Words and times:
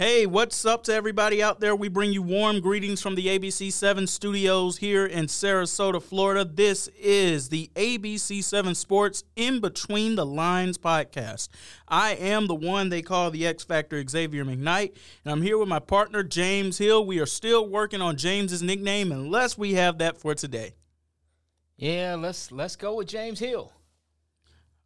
Hey, 0.00 0.24
what's 0.24 0.64
up 0.64 0.84
to 0.84 0.94
everybody 0.94 1.42
out 1.42 1.60
there? 1.60 1.76
We 1.76 1.88
bring 1.88 2.10
you 2.10 2.22
warm 2.22 2.60
greetings 2.60 3.02
from 3.02 3.16
the 3.16 3.26
ABC 3.26 3.70
7 3.70 4.06
studios 4.06 4.78
here 4.78 5.04
in 5.04 5.26
Sarasota, 5.26 6.02
Florida. 6.02 6.42
This 6.42 6.88
is 6.98 7.50
the 7.50 7.70
ABC 7.76 8.42
7 8.42 8.74
Sports 8.74 9.24
In 9.36 9.60
Between 9.60 10.14
the 10.14 10.24
Lines 10.24 10.78
podcast. 10.78 11.50
I 11.86 12.12
am 12.12 12.46
the 12.46 12.54
one 12.54 12.88
they 12.88 13.02
call 13.02 13.30
the 13.30 13.46
X 13.46 13.62
Factor 13.62 14.02
Xavier 14.08 14.42
McKnight, 14.42 14.96
and 15.22 15.32
I'm 15.32 15.42
here 15.42 15.58
with 15.58 15.68
my 15.68 15.80
partner 15.80 16.22
James 16.22 16.78
Hill. 16.78 17.04
We 17.04 17.20
are 17.20 17.26
still 17.26 17.68
working 17.68 18.00
on 18.00 18.16
James's 18.16 18.62
nickname 18.62 19.12
unless 19.12 19.58
we 19.58 19.74
have 19.74 19.98
that 19.98 20.16
for 20.16 20.34
today. 20.34 20.76
Yeah, 21.76 22.16
let's 22.18 22.50
let's 22.50 22.74
go 22.74 22.94
with 22.94 23.08
James 23.08 23.38
Hill. 23.38 23.70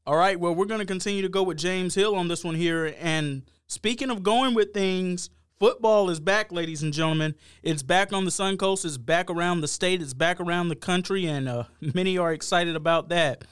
All 0.07 0.17
right, 0.17 0.39
well, 0.39 0.55
we're 0.55 0.67
going 0.67 0.81
to 0.81 0.87
continue 0.87 1.23
to 1.23 1.29
go 1.29 1.43
with 1.43 1.57
James 1.57 1.95
Hill 1.95 2.15
on 2.15 2.29
this 2.29 2.45
one 2.45 2.55
here 2.55 2.95
and 3.01 3.43
Speaking 3.67 4.11
of 4.11 4.23
going 4.23 4.55
with 4.55 4.75
things, 4.75 5.31
football 5.59 6.11
is 6.11 6.21
back, 6.21 6.53
ladies 6.53 6.83
and 6.83 6.93
gentlemen. 6.93 7.35
It's 7.63 7.83
back 7.83 8.13
on 8.13 8.27
the 8.27 8.31
Sun 8.31 8.59
Coast. 8.59 8.85
It's 8.85 8.99
back 8.99 9.31
around 9.31 9.63
the 9.63 9.69
state. 9.69 10.03
It's 10.03 10.13
back 10.13 10.39
around 10.39 10.69
the 10.69 10.77
country, 10.77 11.27
and 11.27 11.49
uh, 11.49 11.65
many 11.81 12.19
are 12.19 12.33
excited 12.33 12.77
about 12.77 13.09
that. 13.09 13.45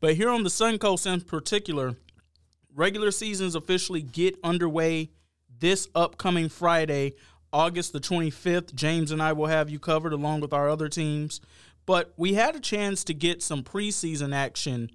But 0.00 0.14
here 0.14 0.30
on 0.30 0.44
the 0.44 0.50
Sun 0.50 0.78
Coast 0.78 1.06
in 1.06 1.20
particular, 1.22 1.96
regular 2.74 3.10
seasons 3.10 3.56
officially 3.56 4.00
get 4.00 4.38
underway 4.44 5.10
this 5.58 5.88
upcoming 5.94 6.48
Friday, 6.48 7.14
August 7.52 7.92
the 7.92 8.00
25th. 8.00 8.74
James 8.74 9.10
and 9.10 9.20
I 9.20 9.32
will 9.32 9.46
have 9.48 9.68
you 9.68 9.80
covered 9.80 10.12
along 10.12 10.40
with 10.40 10.52
our 10.52 10.68
other 10.68 10.88
teams. 10.88 11.40
But 11.84 12.12
we 12.16 12.34
had 12.34 12.54
a 12.54 12.60
chance 12.60 13.02
to 13.04 13.12
get 13.12 13.42
some 13.42 13.64
preseason 13.64 14.32
action 14.32 14.90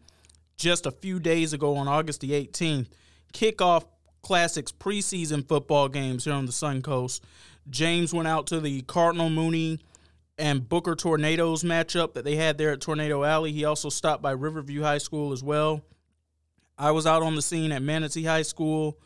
just 0.58 0.86
a 0.86 0.92
few 0.92 1.20
days 1.20 1.54
ago 1.54 1.76
on 1.76 1.88
August 1.88 2.22
the 2.22 2.32
18th. 2.32 2.88
Kickoff 3.34 3.86
Classics 4.22 4.72
preseason 4.72 5.46
football 5.46 5.90
games 5.90 6.24
here 6.24 6.34
on 6.34 6.46
the 6.46 6.52
Sun 6.52 6.82
Coast. 6.82 7.24
James 7.70 8.14
went 8.14 8.28
out 8.28 8.48
to 8.48 8.62
the 8.62 8.82
Cardinal 8.84 9.30
Mooney 9.30 9.80
and 10.38 10.68
Booker 10.68 10.96
Tornadoes 10.96 11.64
matchup 11.64 12.14
that 12.14 12.24
they 12.24 12.36
had 12.36 12.58
there 12.58 12.72
at 12.72 12.82
Tornado 12.82 13.24
Alley. 13.24 13.52
He 13.52 13.66
also 13.66 13.90
stopped 13.90 14.22
by 14.22 14.32
Riverview 14.32 14.82
High 14.82 14.98
School 14.98 15.34
as 15.34 15.44
well. 15.44 15.82
I 16.78 16.92
was 16.92 17.06
out 17.06 17.22
on 17.22 17.36
the 17.36 17.42
scene 17.42 17.72
at 17.72 17.82
Manatee 17.82 18.24
High 18.24 18.42
School, 18.42 18.98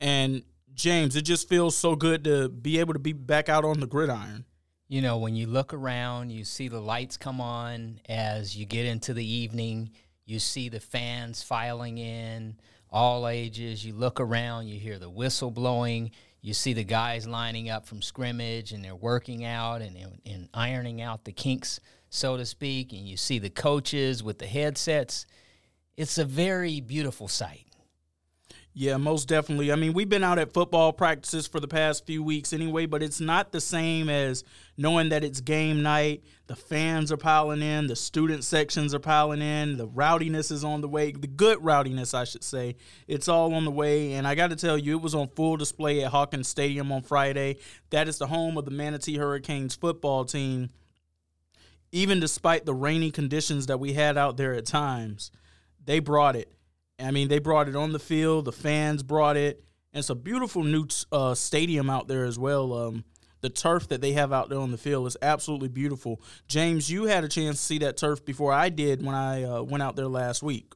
and 0.00 0.42
James, 0.74 1.16
it 1.16 1.22
just 1.22 1.48
feels 1.48 1.76
so 1.76 1.94
good 1.96 2.24
to 2.24 2.48
be 2.48 2.78
able 2.78 2.94
to 2.94 2.98
be 2.98 3.12
back 3.12 3.48
out 3.48 3.64
on 3.64 3.80
the 3.80 3.86
gridiron. 3.86 4.44
You 4.88 5.02
know, 5.02 5.18
when 5.18 5.34
you 5.34 5.46
look 5.46 5.74
around, 5.74 6.30
you 6.30 6.44
see 6.44 6.68
the 6.68 6.80
lights 6.80 7.16
come 7.16 7.40
on 7.40 8.00
as 8.08 8.56
you 8.56 8.66
get 8.66 8.86
into 8.86 9.14
the 9.14 9.24
evening, 9.24 9.90
you 10.26 10.38
see 10.38 10.68
the 10.68 10.80
fans 10.80 11.42
filing 11.42 11.98
in 11.98 12.56
all 12.90 13.28
ages. 13.28 13.84
You 13.84 13.94
look 13.94 14.20
around, 14.20 14.68
you 14.68 14.78
hear 14.78 14.98
the 14.98 15.10
whistle 15.10 15.50
blowing, 15.50 16.12
you 16.40 16.54
see 16.54 16.72
the 16.72 16.84
guys 16.84 17.26
lining 17.26 17.70
up 17.70 17.86
from 17.86 18.02
scrimmage 18.02 18.72
and 18.72 18.84
they're 18.84 18.94
working 18.94 19.44
out 19.44 19.82
and, 19.82 19.96
and 20.24 20.48
ironing 20.54 21.00
out 21.00 21.24
the 21.24 21.32
kinks, 21.32 21.80
so 22.10 22.36
to 22.36 22.44
speak, 22.46 22.92
and 22.92 23.08
you 23.08 23.16
see 23.16 23.38
the 23.38 23.50
coaches 23.50 24.22
with 24.22 24.38
the 24.38 24.46
headsets. 24.46 25.26
It's 25.96 26.18
a 26.18 26.24
very 26.24 26.80
beautiful 26.80 27.28
sight. 27.28 27.63
Yeah, 28.76 28.96
most 28.96 29.28
definitely. 29.28 29.70
I 29.70 29.76
mean, 29.76 29.92
we've 29.92 30.08
been 30.08 30.24
out 30.24 30.40
at 30.40 30.52
football 30.52 30.92
practices 30.92 31.46
for 31.46 31.60
the 31.60 31.68
past 31.68 32.04
few 32.06 32.24
weeks 32.24 32.52
anyway, 32.52 32.86
but 32.86 33.04
it's 33.04 33.20
not 33.20 33.52
the 33.52 33.60
same 33.60 34.08
as 34.08 34.42
knowing 34.76 35.10
that 35.10 35.22
it's 35.22 35.40
game 35.40 35.80
night. 35.80 36.24
The 36.48 36.56
fans 36.56 37.12
are 37.12 37.16
piling 37.16 37.62
in, 37.62 37.86
the 37.86 37.94
student 37.94 38.42
sections 38.42 38.92
are 38.92 38.98
piling 38.98 39.42
in, 39.42 39.76
the 39.76 39.86
rowdiness 39.86 40.50
is 40.50 40.64
on 40.64 40.80
the 40.80 40.88
way, 40.88 41.12
the 41.12 41.28
good 41.28 41.58
rowdiness, 41.62 42.14
I 42.14 42.24
should 42.24 42.42
say. 42.42 42.74
It's 43.06 43.28
all 43.28 43.54
on 43.54 43.64
the 43.64 43.70
way. 43.70 44.14
And 44.14 44.26
I 44.26 44.34
got 44.34 44.50
to 44.50 44.56
tell 44.56 44.76
you, 44.76 44.96
it 44.96 45.02
was 45.02 45.14
on 45.14 45.28
full 45.28 45.56
display 45.56 46.02
at 46.02 46.10
Hawkins 46.10 46.48
Stadium 46.48 46.90
on 46.90 47.02
Friday. 47.02 47.58
That 47.90 48.08
is 48.08 48.18
the 48.18 48.26
home 48.26 48.58
of 48.58 48.64
the 48.64 48.72
Manatee 48.72 49.18
Hurricanes 49.18 49.76
football 49.76 50.24
team. 50.24 50.70
Even 51.92 52.18
despite 52.18 52.66
the 52.66 52.74
rainy 52.74 53.12
conditions 53.12 53.66
that 53.66 53.78
we 53.78 53.92
had 53.92 54.18
out 54.18 54.36
there 54.36 54.52
at 54.52 54.66
times, 54.66 55.30
they 55.84 56.00
brought 56.00 56.34
it 56.34 56.50
I 56.98 57.10
mean, 57.10 57.28
they 57.28 57.38
brought 57.38 57.68
it 57.68 57.76
on 57.76 57.92
the 57.92 57.98
field. 57.98 58.44
The 58.44 58.52
fans 58.52 59.02
brought 59.02 59.36
it. 59.36 59.64
And 59.92 60.00
it's 60.00 60.10
a 60.10 60.14
beautiful 60.14 60.62
new 60.62 60.86
uh, 61.12 61.34
stadium 61.34 61.88
out 61.88 62.08
there 62.08 62.24
as 62.24 62.38
well. 62.38 62.72
Um, 62.72 63.04
the 63.40 63.50
turf 63.50 63.88
that 63.88 64.00
they 64.00 64.12
have 64.12 64.32
out 64.32 64.48
there 64.48 64.58
on 64.58 64.70
the 64.70 64.78
field 64.78 65.06
is 65.06 65.16
absolutely 65.20 65.68
beautiful. 65.68 66.20
James, 66.48 66.90
you 66.90 67.04
had 67.04 67.24
a 67.24 67.28
chance 67.28 67.58
to 67.58 67.62
see 67.62 67.78
that 67.78 67.96
turf 67.96 68.24
before 68.24 68.52
I 68.52 68.70
did 68.70 69.04
when 69.04 69.14
I 69.14 69.44
uh, 69.44 69.62
went 69.62 69.82
out 69.82 69.96
there 69.96 70.08
last 70.08 70.42
week. 70.42 70.72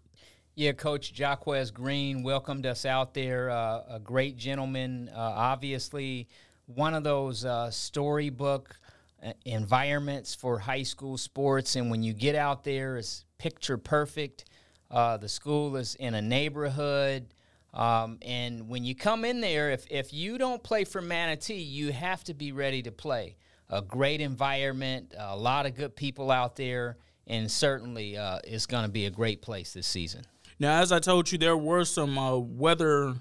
Yeah, 0.55 0.73
Coach 0.73 1.15
Jacquez 1.15 1.73
Green 1.73 2.23
welcomed 2.23 2.67
us 2.67 2.85
out 2.85 3.15
there. 3.15 3.49
Uh, 3.49 3.83
a 3.89 4.01
great 4.03 4.37
gentleman, 4.37 5.09
uh, 5.15 5.19
obviously 5.19 6.29
one 6.69 6.95
of 6.95 7.03
those 7.03 7.45
uh, 7.45 7.71
storybook 7.71 8.79
uh, 9.25 9.33
environments 9.45 10.35
for 10.35 10.59
high 10.59 10.83
school 10.83 11.17
sports. 11.17 11.77
And 11.77 11.91
when 11.91 12.03
you 12.03 12.13
get 12.13 12.35
out 12.35 12.63
there, 12.63 12.99
it's 12.99 13.25
picture 13.39 13.79
perfect. 13.79 14.45
Uh, 14.91 15.17
the 15.17 15.29
school 15.29 15.77
is 15.77 15.95
in 15.97 16.15
a 16.15 16.23
neighborhood. 16.23 17.27
Um, 17.75 18.19
and 18.23 18.69
when 18.69 18.85
you 18.85 18.95
come 18.95 19.25
in 19.25 19.41
there, 19.41 19.71
if, 19.71 19.87
if 19.91 20.13
you 20.13 20.39
don't 20.39 20.63
play 20.63 20.85
for 20.85 21.03
Manatee, 21.03 21.55
you 21.55 21.93
have 21.93 22.25
to 22.25 22.35
be 22.35 22.53
ready 22.53 22.83
to 22.83 22.91
play. 22.91 23.37
A 23.71 23.83
great 23.83 24.21
environment, 24.21 25.15
a 25.19 25.37
lot 25.37 25.67
of 25.67 25.75
good 25.75 25.95
people 25.95 26.31
out 26.31 26.57
there, 26.57 26.97
and 27.27 27.51
certainly 27.51 28.17
uh, 28.17 28.39
it's 28.45 28.65
going 28.65 28.85
to 28.85 28.91
be 28.91 29.05
a 29.05 29.11
great 29.11 29.43
place 29.43 29.75
this 29.75 29.87
season. 29.87 30.25
Now, 30.59 30.81
as 30.81 30.91
I 30.91 30.99
told 30.99 31.31
you, 31.31 31.39
there 31.39 31.57
were 31.57 31.85
some 31.85 32.17
uh, 32.19 32.37
weather 32.37 33.15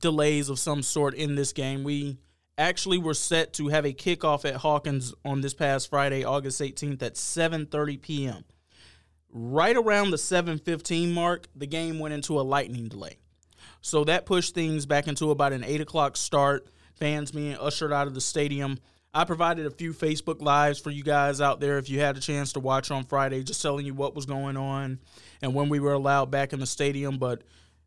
delays 0.00 0.48
of 0.48 0.58
some 0.58 0.82
sort 0.82 1.14
in 1.14 1.36
this 1.36 1.52
game. 1.52 1.84
We 1.84 2.18
actually 2.58 2.98
were 2.98 3.14
set 3.14 3.52
to 3.54 3.68
have 3.68 3.86
a 3.86 3.92
kickoff 3.92 4.44
at 4.44 4.56
Hawkins 4.56 5.14
on 5.24 5.40
this 5.40 5.54
past 5.54 5.88
Friday, 5.88 6.24
August 6.24 6.60
18th 6.60 7.02
at 7.02 7.14
7:30 7.14 8.02
p.m. 8.02 8.44
Right 9.30 9.76
around 9.76 10.10
the 10.10 10.16
7:15 10.16 11.12
mark, 11.12 11.48
the 11.54 11.66
game 11.66 11.98
went 11.98 12.14
into 12.14 12.40
a 12.40 12.42
lightning 12.42 12.88
delay, 12.88 13.18
so 13.80 14.04
that 14.04 14.26
pushed 14.26 14.54
things 14.54 14.86
back 14.86 15.06
into 15.06 15.30
about 15.30 15.52
an 15.52 15.64
eight 15.64 15.80
o'clock 15.80 16.16
start. 16.16 16.68
Fans 16.94 17.30
being 17.30 17.56
ushered 17.56 17.92
out 17.92 18.06
of 18.06 18.14
the 18.14 18.20
stadium. 18.20 18.78
I 19.14 19.24
provided 19.24 19.66
a 19.66 19.70
few 19.70 19.92
Facebook 19.92 20.42
lives 20.42 20.78
for 20.78 20.90
you 20.90 21.02
guys 21.02 21.40
out 21.40 21.60
there 21.60 21.78
if 21.78 21.88
you 21.88 22.00
had 22.00 22.16
a 22.16 22.20
chance 22.20 22.52
to 22.52 22.60
watch 22.60 22.90
on 22.90 23.04
Friday, 23.04 23.42
just 23.42 23.62
telling 23.62 23.86
you 23.86 23.94
what 23.94 24.14
was 24.14 24.26
going 24.26 24.56
on 24.56 24.98
and 25.40 25.54
when 25.54 25.68
we 25.68 25.80
were 25.80 25.92
allowed 25.92 26.30
back 26.30 26.52
in 26.52 26.60
the 26.60 26.66
stadium. 26.66 27.18
But 27.18 27.42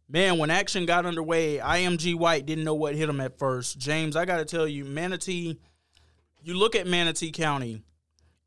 man, 0.09 0.37
when 0.37 0.49
action 0.49 0.85
got 0.85 1.05
underway, 1.05 1.57
IMG 1.57 2.15
White 2.15 2.45
didn't 2.45 2.63
know 2.63 2.73
what 2.73 2.95
hit 2.95 3.09
him 3.09 3.21
at 3.21 3.37
first. 3.37 3.77
James, 3.77 4.15
I 4.15 4.25
got 4.25 4.37
to 4.37 4.45
tell 4.45 4.67
you, 4.67 4.83
Manatee, 4.83 5.59
you 6.43 6.53
look 6.55 6.75
at 6.75 6.87
Manatee 6.87 7.31
County, 7.31 7.81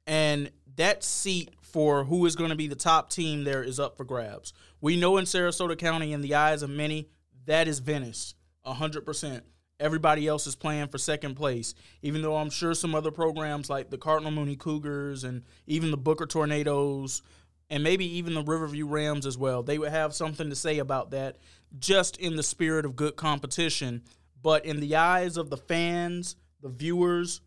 and 0.07 0.51
that 0.77 1.05
seat 1.05 1.51
for 1.75 2.05
who 2.05 2.25
is 2.25 2.37
going 2.37 2.51
to 2.51 2.57
be 2.57 2.69
the 2.69 2.77
top 2.77 3.11
team 3.11 3.43
there 3.43 3.61
is 3.61 3.81
up 3.81 3.97
for 3.97 4.05
grabs. 4.05 4.53
We 4.81 4.95
know 4.95 5.17
in 5.17 5.25
Sarasota 5.25 5.77
County, 5.77 6.13
in 6.13 6.21
the 6.21 6.37
eyes 6.37 6.63
of 6.63 6.71
many, 6.71 7.09
that 7.47 7.67
is 7.67 7.81
Venice, 7.81 8.37
100%. 8.65 9.41
Everybody 9.81 10.29
else 10.29 10.47
is 10.47 10.55
playing 10.55 10.87
for 10.87 10.99
second 10.99 11.35
place, 11.35 11.75
even 12.01 12.23
though 12.23 12.37
I'm 12.37 12.51
sure 12.51 12.75
some 12.75 12.95
other 12.95 13.11
programs 13.11 13.69
like 13.69 13.91
the 13.91 13.99
Cardinal 13.99 14.31
Mooney 14.31 14.55
Cougars 14.55 15.25
and 15.25 15.43
even 15.67 15.91
the 15.91 15.97
Booker 15.97 16.27
Tornadoes 16.27 17.23
and 17.69 17.83
maybe 17.83 18.19
even 18.19 18.35
the 18.35 18.45
Riverview 18.45 18.87
Rams 18.87 19.27
as 19.27 19.37
well, 19.37 19.65
they 19.65 19.77
would 19.77 19.91
have 19.91 20.15
something 20.15 20.51
to 20.51 20.55
say 20.55 20.79
about 20.79 21.11
that 21.11 21.39
just 21.77 22.17
in 22.19 22.37
the 22.37 22.45
spirit 22.45 22.85
of 22.87 22.95
good 22.95 23.17
competition. 23.17 24.03
But 24.41 24.65
in 24.65 24.79
the 24.79 24.95
eyes 24.95 25.37
of 25.37 25.51
the 25.51 25.57
fans, 25.57 26.37
the 26.63 26.69
viewers, 26.69 27.41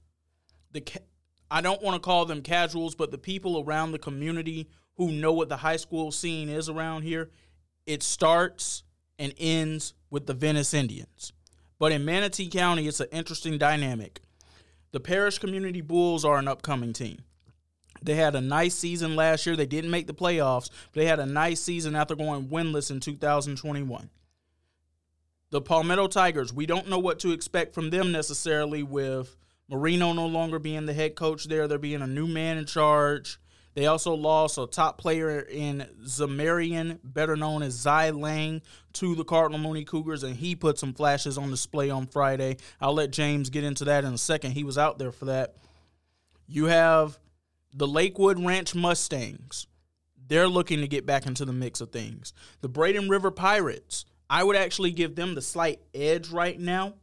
the 0.74 0.84
I 1.50 1.62
don't 1.62 1.82
want 1.82 1.96
to 1.96 2.06
call 2.06 2.26
them 2.26 2.42
casuals, 2.42 2.96
but 2.96 3.12
the 3.12 3.18
people 3.18 3.64
around 3.64 3.92
the 3.92 4.00
community 4.00 4.68
who 4.96 5.12
know 5.12 5.32
what 5.32 5.50
the 5.50 5.58
high 5.58 5.78
school 5.78 6.12
scene 6.12 6.50
is 6.50 6.70
around 6.70 7.04
here, 7.04 7.30
it 7.86 8.04
starts 8.04 8.84
and 9.18 9.34
ends 9.38 9.94
with 10.10 10.26
the 10.26 10.34
Venice 10.34 10.74
Indians. 10.74 11.34
But 11.80 11.92
in 11.92 12.06
Manatee 12.06 12.50
County, 12.50 12.88
it's 12.88 13.00
an 13.00 13.08
interesting 13.12 13.58
dynamic. 13.58 14.22
The 14.92 15.00
Parrish 15.00 15.40
Community 15.40 15.82
Bulls 15.82 16.26
are 16.26 16.38
an 16.38 16.48
upcoming 16.48 16.94
team. 16.94 17.20
They 18.02 18.16
had 18.16 18.36
a 18.36 18.42
nice 18.42 18.76
season 18.76 19.16
last 19.16 19.46
year. 19.46 19.56
They 19.56 19.66
didn't 19.66 19.92
make 19.92 20.08
the 20.08 20.14
playoffs, 20.14 20.70
but 20.92 21.00
they 21.00 21.06
had 21.06 21.20
a 21.20 21.26
nice 21.26 21.62
season 21.62 21.96
after 21.96 22.16
going 22.16 22.48
winless 22.48 22.92
in 22.92 23.00
2021. 23.00 24.10
The 25.50 25.62
Palmetto 25.62 26.08
Tigers, 26.08 26.54
we 26.54 26.66
don't 26.66 26.90
know 26.90 27.00
what 27.00 27.20
to 27.20 27.32
expect 27.32 27.74
from 27.74 27.90
them 27.90 28.12
necessarily 28.12 28.84
with 28.84 29.36
Marino 29.70 30.14
no 30.14 30.28
longer 30.28 30.60
being 30.60 30.86
the 30.86 30.94
head 30.94 31.16
coach 31.16 31.46
there. 31.46 31.68
There 31.68 31.78
being 31.78 32.02
a 32.02 32.08
new 32.08 32.28
man 32.28 32.58
in 32.58 32.66
charge. 32.66 33.40
They 33.78 33.86
also 33.86 34.16
lost 34.16 34.58
a 34.58 34.66
top 34.66 34.98
player 34.98 35.40
in 35.40 35.88
Zamarian, 36.04 36.98
better 37.04 37.36
known 37.36 37.62
as 37.62 37.74
Zai 37.74 38.10
Lang, 38.10 38.64
to 38.94 39.14
the 39.14 39.24
Cardinal 39.24 39.60
Mooney 39.60 39.84
Cougars, 39.84 40.24
and 40.24 40.36
he 40.36 40.56
put 40.56 40.80
some 40.80 40.96
flashes 40.96 41.38
on 41.38 41.52
display 41.52 41.92
on 41.92 42.08
Friday. 42.08 42.58
I'll 42.82 42.96
let 42.96 43.12
James 43.12 43.52
get 43.52 43.64
into 43.64 43.86
that 43.86 44.04
in 44.04 44.14
a 44.14 44.18
second. 44.18 44.54
He 44.54 44.64
was 44.64 44.80
out 44.80 44.98
there 44.98 45.12
for 45.12 45.26
that. 45.26 45.58
You 46.48 46.66
have 46.66 47.20
the 47.72 47.88
Lakewood 47.88 48.44
Ranch 48.44 48.74
Mustangs. 48.74 49.68
They're 50.28 50.48
looking 50.48 50.82
to 50.82 50.88
get 50.88 51.06
back 51.06 51.28
into 51.28 51.46
the 51.46 51.54
mix 51.54 51.80
of 51.80 51.92
things. 51.92 52.34
The 52.62 52.70
Braden 52.70 53.10
River 53.10 53.30
Pirates, 53.30 54.06
I 54.28 54.44
would 54.44 54.56
actually 54.56 54.92
give 54.92 55.16
them 55.16 55.36
the 55.36 55.42
slight 55.44 55.82
edge 55.94 56.30
right 56.30 56.60
now 56.60 56.96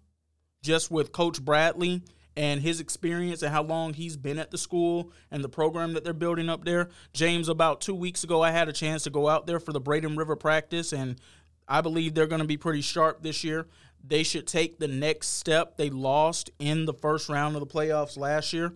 just 0.61 0.91
with 0.91 1.13
Coach 1.13 1.41
Bradley 1.41 2.03
and 2.37 2.61
his 2.61 2.81
experience 2.81 3.43
and 3.43 3.53
how 3.53 3.63
long 3.63 3.95
he's 3.95 4.17
been 4.17 4.39
at 4.39 4.51
the 4.51 4.59
school 4.59 5.13
and 5.31 5.45
the 5.45 5.49
program 5.49 5.93
that 5.95 6.05
they're 6.05 6.13
building 6.13 6.49
up 6.49 6.65
there. 6.65 6.91
James, 7.13 7.49
about 7.49 7.81
two 7.81 7.95
weeks 7.95 8.25
ago, 8.25 8.43
I 8.43 8.51
had 8.51 8.69
a 8.69 8.73
chance 8.73 9.05
to 9.05 9.11
go 9.11 9.29
out 9.29 9.47
there 9.47 9.61
for 9.61 9.73
the 9.73 9.81
Braden 9.81 10.17
River 10.17 10.37
practice, 10.37 10.93
and 10.93 11.21
I 11.69 11.81
believe 11.81 12.15
they're 12.15 12.27
going 12.27 12.41
to 12.41 12.47
be 12.47 12.57
pretty 12.57 12.81
sharp 12.81 13.23
this 13.23 13.45
year. 13.45 13.67
They 14.07 14.23
should 14.23 14.47
take 14.47 14.79
the 14.79 14.89
next 14.89 15.29
step. 15.29 15.77
They 15.77 15.91
lost 15.91 16.51
in 16.59 16.85
the 16.85 16.93
first 16.93 17.29
round 17.29 17.57
of 17.57 17.61
the 17.61 17.67
playoffs 17.67 18.19
last 18.19 18.53
year. 18.53 18.75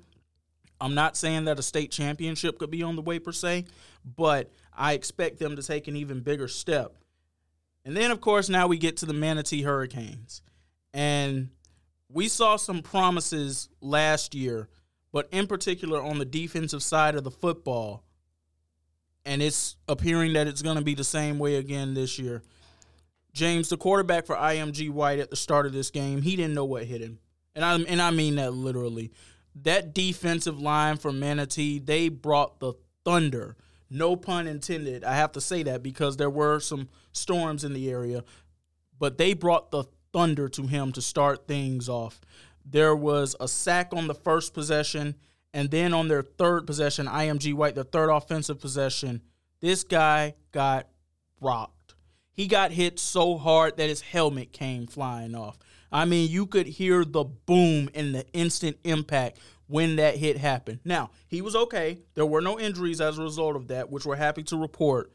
I'm 0.80 0.94
not 0.94 1.16
saying 1.16 1.46
that 1.46 1.58
a 1.58 1.62
state 1.62 1.90
championship 1.90 2.58
could 2.58 2.70
be 2.70 2.82
on 2.82 2.96
the 2.96 3.02
way 3.02 3.18
per 3.18 3.32
se, 3.32 3.64
but 4.16 4.50
I 4.72 4.92
expect 4.92 5.38
them 5.38 5.56
to 5.56 5.62
take 5.62 5.88
an 5.88 5.96
even 5.96 6.20
bigger 6.20 6.48
step. 6.48 6.94
And 7.84 7.96
then, 7.96 8.10
of 8.10 8.20
course, 8.20 8.48
now 8.48 8.68
we 8.68 8.78
get 8.78 8.98
to 8.98 9.06
the 9.06 9.12
Manatee 9.12 9.62
Hurricanes. 9.62 10.42
And 10.94 11.50
we 12.12 12.28
saw 12.28 12.56
some 12.56 12.82
promises 12.82 13.68
last 13.80 14.34
year, 14.34 14.68
but 15.12 15.28
in 15.30 15.46
particular 15.46 16.02
on 16.02 16.18
the 16.18 16.24
defensive 16.24 16.82
side 16.82 17.14
of 17.14 17.24
the 17.24 17.30
football. 17.30 18.02
And 19.24 19.42
it's 19.42 19.76
appearing 19.88 20.32
that 20.34 20.46
it's 20.46 20.62
going 20.62 20.78
to 20.78 20.84
be 20.84 20.94
the 20.94 21.04
same 21.04 21.38
way 21.38 21.56
again 21.56 21.94
this 21.94 22.18
year. 22.18 22.42
James, 23.34 23.68
the 23.68 23.76
quarterback 23.76 24.26
for 24.26 24.34
IMG 24.34 24.90
White 24.90 25.18
at 25.18 25.30
the 25.30 25.36
start 25.36 25.66
of 25.66 25.72
this 25.72 25.90
game, 25.90 26.22
he 26.22 26.34
didn't 26.34 26.54
know 26.54 26.64
what 26.64 26.84
hit 26.84 27.02
him. 27.02 27.18
And 27.54 27.64
I 27.64 27.74
and 27.74 28.00
I 28.00 28.10
mean 28.10 28.36
that 28.36 28.52
literally. 28.52 29.12
That 29.62 29.92
defensive 29.92 30.60
line 30.60 30.96
for 30.96 31.12
Manatee, 31.12 31.78
they 31.78 32.08
brought 32.08 32.60
the 32.60 32.74
thunder. 33.04 33.56
No 33.90 34.16
pun 34.16 34.46
intended. 34.46 35.04
I 35.04 35.16
have 35.16 35.32
to 35.32 35.40
say 35.40 35.62
that 35.64 35.82
because 35.82 36.16
there 36.16 36.30
were 36.30 36.60
some 36.60 36.88
storms 37.12 37.64
in 37.64 37.72
the 37.72 37.90
area, 37.90 38.24
but 38.98 39.18
they 39.18 39.34
brought 39.34 39.70
the 39.70 39.84
thunder 40.12 40.48
to 40.50 40.66
him 40.66 40.92
to 40.92 41.02
start 41.02 41.46
things 41.46 41.88
off. 41.88 42.20
There 42.64 42.94
was 42.94 43.34
a 43.40 43.48
sack 43.48 43.92
on 43.92 44.06
the 44.06 44.14
first 44.14 44.54
possession, 44.54 45.14
and 45.54 45.70
then 45.70 45.94
on 45.94 46.08
their 46.08 46.22
third 46.22 46.66
possession, 46.66 47.06
IMG 47.06 47.54
White, 47.54 47.74
the 47.74 47.84
third 47.84 48.10
offensive 48.10 48.60
possession, 48.60 49.22
this 49.60 49.84
guy 49.84 50.34
got 50.52 50.88
rocked. 51.40 51.94
He 52.32 52.46
got 52.46 52.70
hit 52.70 52.98
so 52.98 53.36
hard 53.36 53.76
that 53.76 53.88
his 53.88 54.00
helmet 54.00 54.52
came 54.52 54.86
flying 54.86 55.34
off. 55.34 55.58
I 55.90 56.04
mean, 56.04 56.30
you 56.30 56.46
could 56.46 56.66
hear 56.66 57.04
the 57.04 57.24
boom 57.24 57.88
and 57.94 58.14
the 58.14 58.26
instant 58.32 58.76
impact 58.84 59.38
when 59.66 59.96
that 59.96 60.16
hit 60.16 60.36
happened. 60.36 60.80
Now, 60.84 61.10
he 61.26 61.42
was 61.42 61.56
okay. 61.56 61.98
There 62.14 62.26
were 62.26 62.40
no 62.40 62.58
injuries 62.58 63.00
as 63.00 63.18
a 63.18 63.22
result 63.22 63.56
of 63.56 63.68
that, 63.68 63.90
which 63.90 64.06
we're 64.06 64.16
happy 64.16 64.42
to 64.44 64.56
report. 64.56 65.12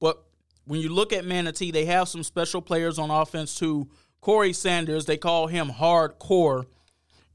But 0.00 0.22
when 0.66 0.80
you 0.80 0.88
look 0.88 1.12
at 1.12 1.24
Manatee, 1.24 1.70
they 1.70 1.84
have 1.86 2.08
some 2.08 2.22
special 2.22 2.60
players 2.60 2.98
on 2.98 3.10
offense 3.10 3.54
too. 3.54 3.88
Corey 4.20 4.52
Sanders, 4.52 5.06
they 5.06 5.16
call 5.16 5.46
him 5.46 5.68
hardcore, 5.68 6.66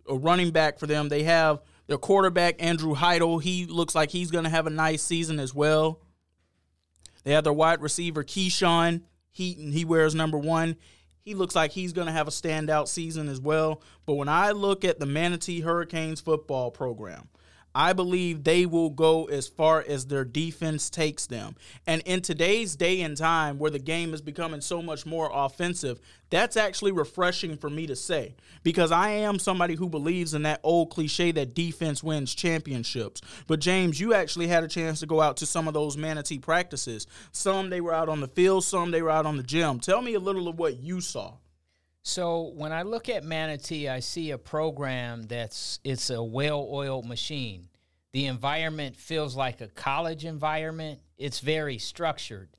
a 0.07 0.15
running 0.15 0.51
back 0.51 0.77
for 0.77 0.87
them. 0.87 1.09
They 1.09 1.23
have 1.23 1.61
their 1.87 1.97
quarterback, 1.97 2.61
Andrew 2.61 2.93
Heidel. 2.93 3.39
He 3.39 3.65
looks 3.65 3.95
like 3.95 4.11
he's 4.11 4.31
going 4.31 4.43
to 4.43 4.49
have 4.49 4.67
a 4.67 4.71
nice 4.71 5.01
season 5.01 5.39
as 5.39 5.55
well. 5.55 6.01
They 7.23 7.31
have 7.33 7.43
their 7.43 7.53
wide 7.53 7.81
receiver, 7.81 8.23
Keyshawn 8.23 9.01
Heaton. 9.31 9.71
He 9.71 9.85
wears 9.85 10.15
number 10.15 10.37
one. 10.37 10.75
He 11.21 11.35
looks 11.35 11.55
like 11.55 11.71
he's 11.71 11.93
going 11.93 12.07
to 12.07 12.13
have 12.13 12.27
a 12.27 12.31
standout 12.31 12.87
season 12.87 13.29
as 13.29 13.39
well. 13.39 13.81
But 14.05 14.15
when 14.15 14.27
I 14.27 14.51
look 14.51 14.83
at 14.83 14.99
the 14.99 15.05
Manatee 15.05 15.61
Hurricanes 15.61 16.19
football 16.19 16.71
program, 16.71 17.29
I 17.73 17.93
believe 17.93 18.43
they 18.43 18.65
will 18.65 18.89
go 18.89 19.25
as 19.25 19.47
far 19.47 19.83
as 19.87 20.05
their 20.05 20.25
defense 20.25 20.89
takes 20.89 21.27
them. 21.27 21.55
And 21.87 22.01
in 22.05 22.21
today's 22.21 22.75
day 22.75 23.01
and 23.01 23.15
time 23.15 23.57
where 23.59 23.71
the 23.71 23.79
game 23.79 24.13
is 24.13 24.21
becoming 24.21 24.61
so 24.61 24.81
much 24.81 25.05
more 25.05 25.31
offensive, 25.33 25.99
that's 26.29 26.57
actually 26.57 26.91
refreshing 26.91 27.57
for 27.57 27.69
me 27.69 27.87
to 27.87 27.95
say 27.95 28.35
because 28.63 28.91
I 28.91 29.09
am 29.09 29.39
somebody 29.39 29.75
who 29.75 29.89
believes 29.89 30.33
in 30.33 30.43
that 30.43 30.61
old 30.63 30.89
cliche 30.89 31.31
that 31.31 31.53
defense 31.53 32.03
wins 32.03 32.33
championships. 32.33 33.21
But 33.47 33.59
James, 33.59 33.99
you 33.99 34.13
actually 34.13 34.47
had 34.47 34.63
a 34.63 34.67
chance 34.67 34.99
to 35.01 35.05
go 35.05 35.21
out 35.21 35.37
to 35.37 35.45
some 35.45 35.67
of 35.67 35.73
those 35.73 35.97
manatee 35.97 36.39
practices. 36.39 37.07
Some 37.31 37.69
they 37.69 37.81
were 37.81 37.93
out 37.93 38.09
on 38.09 38.21
the 38.21 38.27
field, 38.27 38.63
some 38.63 38.91
they 38.91 39.01
were 39.01 39.09
out 39.09 39.25
on 39.25 39.37
the 39.37 39.43
gym. 39.43 39.79
Tell 39.79 40.01
me 40.01 40.13
a 40.13 40.19
little 40.19 40.47
of 40.47 40.57
what 40.57 40.77
you 40.77 41.01
saw. 41.01 41.33
So 42.03 42.51
when 42.55 42.71
I 42.71 42.81
look 42.81 43.09
at 43.09 43.23
Manatee, 43.23 43.87
I 43.87 43.99
see 43.99 44.31
a 44.31 44.37
program 44.37 45.23
that's 45.23 45.79
it's 45.83 46.09
a 46.09 46.21
well-oiled 46.23 47.05
machine. 47.05 47.67
The 48.11 48.25
environment 48.25 48.97
feels 48.97 49.35
like 49.35 49.61
a 49.61 49.67
college 49.67 50.25
environment. 50.25 50.99
It's 51.17 51.39
very 51.39 51.77
structured. 51.77 52.49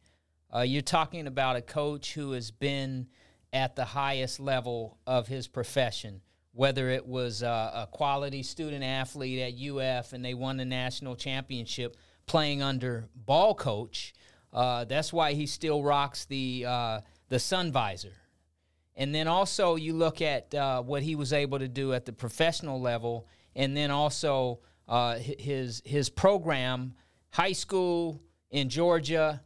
Uh, 0.55 0.61
you're 0.61 0.83
talking 0.83 1.27
about 1.27 1.57
a 1.57 1.63
coach 1.63 2.15
who 2.15 2.33
has 2.33 2.51
been 2.51 3.09
at 3.53 3.75
the 3.75 3.85
highest 3.85 4.39
level 4.39 4.99
of 5.07 5.27
his 5.27 5.49
profession, 5.49 6.23
whether 6.53 6.89
it 6.89 7.07
was 7.07 7.43
uh, 7.43 7.73
a 7.75 7.87
quality 7.91 8.43
student 8.43 8.85
athlete 8.85 9.41
at 9.41 9.61
UF 9.61 10.13
and 10.13 10.25
they 10.25 10.35
won 10.35 10.57
the 10.57 10.65
national 10.65 11.17
championship 11.17 11.97
playing 12.27 12.63
under 12.63 13.09
ball 13.15 13.55
coach. 13.55 14.15
Uh, 14.53 14.85
that's 14.85 15.13
why 15.13 15.33
he 15.33 15.47
still 15.47 15.83
rocks 15.83 16.27
the 16.27 16.65
uh, 16.67 17.01
the 17.29 17.41
sun 17.41 17.73
visor 17.73 18.13
and 18.97 19.15
then 19.15 19.27
also 19.27 19.77
you 19.77 19.95
look 19.95 20.21
at 20.21 20.55
uh, 20.55 20.83
what 20.83 21.03
he 21.03 21.15
was 21.15 21.33
able 21.33 21.59
to 21.59 21.69
do 21.69 21.93
at 21.93 22.05
the 22.05 22.13
professional 22.13 22.81
level, 22.81 23.27
and 23.57 23.77
then 23.77 23.91
also 23.91 24.61
uh, 24.89 25.17
his 25.17 25.83
his 25.85 26.11
program, 26.11 26.95
high 27.31 27.53
school 27.53 28.21
in 28.51 28.69
Georgia, 28.69 29.43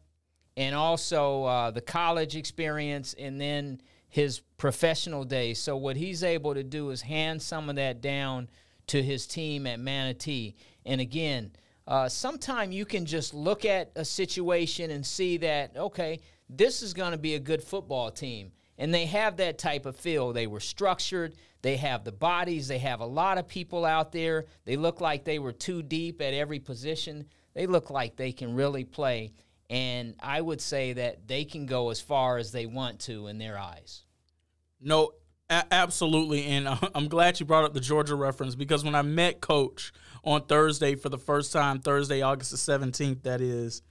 and 0.56 0.74
also 0.74 1.44
uh, 1.44 1.70
the 1.70 1.80
college 1.80 2.34
experience, 2.34 3.14
and 3.18 3.40
then 3.40 3.80
his 4.08 4.40
professional 4.56 5.24
days. 5.24 5.58
So 5.60 5.76
what 5.76 5.96
he's 5.96 6.24
able 6.24 6.54
to 6.54 6.64
do 6.64 6.90
is 6.90 7.02
hand 7.02 7.40
some 7.40 7.68
of 7.68 7.76
that 7.76 8.00
down 8.00 8.48
to 8.88 9.02
his 9.02 9.26
team 9.26 9.66
at 9.66 9.78
Manatee. 9.78 10.54
And 10.84 11.00
again, 11.00 11.52
uh, 11.86 12.08
sometime 12.08 12.72
you 12.72 12.84
can 12.84 13.04
just 13.04 13.34
look 13.34 13.64
at 13.64 13.92
a 13.94 14.04
situation 14.04 14.90
and 14.90 15.06
see 15.06 15.36
that 15.38 15.76
okay, 15.76 16.18
this 16.48 16.82
is 16.82 16.94
going 16.94 17.12
to 17.12 17.18
be 17.18 17.34
a 17.34 17.40
good 17.40 17.62
football 17.62 18.10
team 18.10 18.52
and 18.78 18.92
they 18.92 19.06
have 19.06 19.36
that 19.38 19.58
type 19.58 19.86
of 19.86 19.96
feel. 19.96 20.32
They 20.32 20.46
were 20.46 20.60
structured, 20.60 21.34
they 21.62 21.76
have 21.76 22.04
the 22.04 22.12
bodies, 22.12 22.68
they 22.68 22.78
have 22.78 23.00
a 23.00 23.06
lot 23.06 23.38
of 23.38 23.48
people 23.48 23.84
out 23.84 24.12
there. 24.12 24.46
They 24.64 24.76
look 24.76 25.00
like 25.00 25.24
they 25.24 25.38
were 25.38 25.52
too 25.52 25.82
deep 25.82 26.20
at 26.20 26.34
every 26.34 26.58
position. 26.58 27.26
They 27.54 27.66
look 27.66 27.90
like 27.90 28.16
they 28.16 28.32
can 28.32 28.54
really 28.54 28.84
play. 28.84 29.32
And 29.68 30.14
I 30.20 30.40
would 30.40 30.60
say 30.60 30.92
that 30.92 31.26
they 31.26 31.44
can 31.44 31.66
go 31.66 31.90
as 31.90 32.00
far 32.00 32.38
as 32.38 32.52
they 32.52 32.66
want 32.66 33.00
to 33.00 33.26
in 33.26 33.38
their 33.38 33.58
eyes. 33.58 34.04
No, 34.80 35.12
a- 35.50 35.64
absolutely. 35.72 36.44
And 36.44 36.68
I'm 36.94 37.08
glad 37.08 37.40
you 37.40 37.46
brought 37.46 37.64
up 37.64 37.74
the 37.74 37.80
Georgia 37.80 38.14
reference 38.14 38.54
because 38.54 38.84
when 38.84 38.94
I 38.94 39.02
met 39.02 39.40
Coach 39.40 39.92
on 40.22 40.42
Thursday 40.42 40.94
for 40.94 41.08
the 41.08 41.18
first 41.18 41.52
time, 41.52 41.80
Thursday, 41.80 42.22
August 42.22 42.50
the 42.50 42.56
17th, 42.56 43.22
that 43.22 43.40
is, 43.40 43.82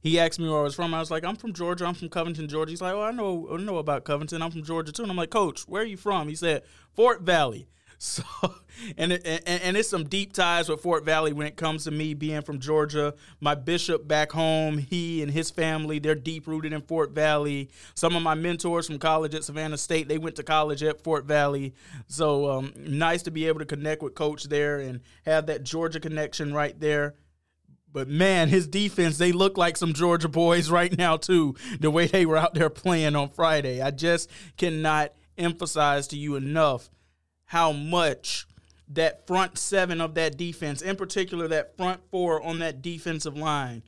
he 0.00 0.18
asked 0.18 0.38
me 0.38 0.48
where 0.48 0.60
I 0.60 0.62
was 0.62 0.74
from. 0.74 0.94
I 0.94 1.00
was 1.00 1.10
like, 1.10 1.24
I'm 1.24 1.36
from 1.36 1.52
Georgia. 1.52 1.84
I'm 1.86 1.94
from 1.94 2.08
Covington, 2.08 2.48
Georgia. 2.48 2.70
He's 2.70 2.80
like, 2.80 2.94
oh, 2.94 3.02
I 3.02 3.10
know, 3.10 3.48
I 3.52 3.56
know 3.56 3.78
about 3.78 4.04
Covington. 4.04 4.42
I'm 4.42 4.50
from 4.50 4.62
Georgia 4.62 4.92
too. 4.92 5.02
And 5.02 5.10
I'm 5.10 5.16
like, 5.16 5.30
Coach, 5.30 5.62
where 5.62 5.82
are 5.82 5.86
you 5.86 5.96
from? 5.96 6.28
He 6.28 6.34
said, 6.34 6.62
Fort 6.94 7.22
Valley. 7.22 7.68
So, 7.98 8.22
and, 8.98 9.10
and 9.10 9.40
and 9.46 9.74
it's 9.74 9.88
some 9.88 10.04
deep 10.04 10.34
ties 10.34 10.68
with 10.68 10.82
Fort 10.82 11.06
Valley 11.06 11.32
when 11.32 11.46
it 11.46 11.56
comes 11.56 11.84
to 11.84 11.90
me 11.90 12.12
being 12.12 12.42
from 12.42 12.58
Georgia. 12.58 13.14
My 13.40 13.54
bishop 13.54 14.06
back 14.06 14.32
home, 14.32 14.76
he 14.76 15.22
and 15.22 15.32
his 15.32 15.50
family, 15.50 15.98
they're 15.98 16.14
deep 16.14 16.46
rooted 16.46 16.74
in 16.74 16.82
Fort 16.82 17.12
Valley. 17.12 17.70
Some 17.94 18.14
of 18.14 18.22
my 18.22 18.34
mentors 18.34 18.86
from 18.86 18.98
college 18.98 19.34
at 19.34 19.44
Savannah 19.44 19.78
State, 19.78 20.08
they 20.08 20.18
went 20.18 20.36
to 20.36 20.42
college 20.42 20.82
at 20.82 21.02
Fort 21.02 21.24
Valley. 21.24 21.72
So 22.06 22.50
um, 22.50 22.74
nice 22.76 23.22
to 23.22 23.30
be 23.30 23.48
able 23.48 23.60
to 23.60 23.64
connect 23.64 24.02
with 24.02 24.14
Coach 24.14 24.44
there 24.44 24.78
and 24.78 25.00
have 25.24 25.46
that 25.46 25.64
Georgia 25.64 25.98
connection 25.98 26.52
right 26.52 26.78
there. 26.78 27.14
But 27.96 28.08
man, 28.08 28.50
his 28.50 28.68
defense, 28.68 29.16
they 29.16 29.32
look 29.32 29.56
like 29.56 29.78
some 29.78 29.94
Georgia 29.94 30.28
boys 30.28 30.68
right 30.70 30.94
now, 30.98 31.16
too, 31.16 31.54
the 31.80 31.90
way 31.90 32.06
they 32.06 32.26
were 32.26 32.36
out 32.36 32.52
there 32.52 32.68
playing 32.68 33.16
on 33.16 33.30
Friday. 33.30 33.80
I 33.80 33.90
just 33.90 34.30
cannot 34.58 35.14
emphasize 35.38 36.06
to 36.08 36.18
you 36.18 36.36
enough 36.36 36.90
how 37.46 37.72
much 37.72 38.46
that 38.88 39.26
front 39.26 39.56
seven 39.56 40.02
of 40.02 40.12
that 40.16 40.36
defense, 40.36 40.82
in 40.82 40.96
particular 40.96 41.48
that 41.48 41.74
front 41.78 42.02
four 42.10 42.42
on 42.42 42.58
that 42.58 42.82
defensive 42.82 43.34
line, 43.34 43.82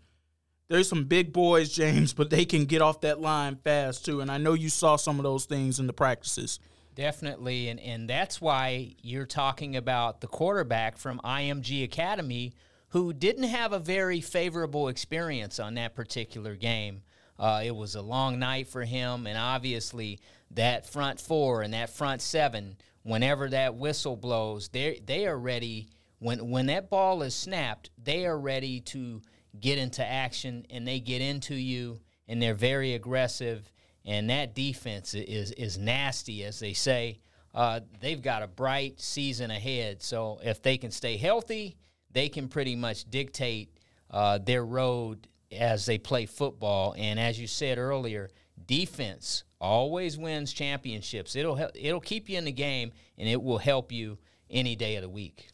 there's 0.69 0.89
some 0.89 1.05
big 1.05 1.31
boys, 1.31 1.69
James, 1.69 2.15
but 2.15 2.31
they 2.31 2.47
can 2.47 2.65
get 2.65 2.81
off 2.81 3.03
that 3.03 3.21
line 3.21 3.57
fast, 3.63 4.07
too. 4.07 4.23
And 4.23 4.31
I 4.31 4.39
know 4.39 4.55
you 4.55 4.71
saw 4.71 4.97
some 4.97 5.19
of 5.19 5.23
those 5.23 5.45
things 5.45 5.79
in 5.79 5.87
the 5.87 5.93
practices. 5.93 6.61
Definitely. 6.95 7.69
And, 7.69 7.79
and 7.79 8.09
that's 8.09 8.41
why 8.41 8.95
you're 9.03 9.27
talking 9.27 9.77
about 9.77 10.23
the 10.23 10.29
quarterback 10.29 10.97
from 10.97 11.21
IMG 11.23 11.85
Academy 11.85 12.55
who 12.91 13.13
didn't 13.13 13.45
have 13.45 13.73
a 13.73 13.79
very 13.79 14.21
favorable 14.21 14.89
experience 14.89 15.59
on 15.59 15.75
that 15.75 15.95
particular 15.95 16.57
game. 16.57 17.03
Uh, 17.39 17.63
it 17.65 17.77
was 17.77 17.95
a 17.95 18.03
long 18.03 18.39
night 18.39 18.67
for 18.69 18.85
him, 18.85 19.27
and 19.27 19.39
obviously 19.39 20.19
that 20.51 20.87
front 20.87 21.21
four 21.21 21.63
and 21.63 21.73
that 21.75 21.91
front 21.91 22.21
seven, 22.21 22.77
whenever 23.03 23.49
that 23.49 23.77
whistle 23.77 24.17
blows, 24.17 24.69
they 24.71 25.01
they 25.07 25.27
are 25.27 25.39
ready. 25.39 25.89
When 26.19 26.51
when 26.51 26.67
that 26.67 26.91
ball 26.91 27.23
is 27.23 27.35
snapped, 27.35 27.91
they 28.03 28.27
are 28.27 28.39
ready 28.39 28.81
to 28.81 29.23
get 29.61 29.79
into 29.79 30.05
action, 30.05 30.67
and 30.71 30.87
they 30.87 31.01
get 31.01 31.21
into 31.21 31.55
you, 31.55 32.01
and 32.27 32.43
they're 32.43 32.55
very 32.55 32.95
aggressive. 32.95 33.71
And 34.05 34.31
that 34.31 34.55
defense 34.55 35.15
is 35.15 35.53
is 35.53 35.79
nasty, 35.79 36.43
as 36.45 36.59
they 36.59 36.73
say. 36.73 37.21
uh, 37.55 37.81
they've 38.01 38.23
got 38.23 38.43
a 38.43 38.47
bright 38.47 39.01
season 39.01 39.51
ahead. 39.51 40.03
So 40.03 40.39
if 40.43 40.63
they 40.63 40.79
can 40.79 40.91
stay 40.91 41.17
healthy, 41.17 41.77
they 42.13 42.29
can 42.29 42.49
pretty 42.49 42.77
much 42.77 43.09
dictate 43.11 43.79
uh, 44.11 44.39
their 44.39 44.65
road 44.65 45.29
as 45.53 45.87
they 45.87 45.99
play 45.99 46.27
football. 46.27 46.95
And 46.97 47.19
as 47.19 47.41
you 47.41 47.47
said 47.47 47.79
earlier, 47.79 48.31
defense 48.67 49.45
always 49.61 50.17
wins 50.17 50.53
championships. 50.53 51.37
It'll 51.37 51.57
help, 51.57 51.73
it'll 51.75 52.01
keep 52.01 52.29
you 52.29 52.39
in 52.39 52.45
the 52.45 52.53
game, 52.53 52.93
and 53.17 53.29
it 53.29 53.43
will 53.43 53.59
help 53.59 53.93
you 53.93 54.19
any 54.51 54.77
day 54.77 54.97
of 54.97 55.03
the 55.03 55.09
week. 55.09 55.49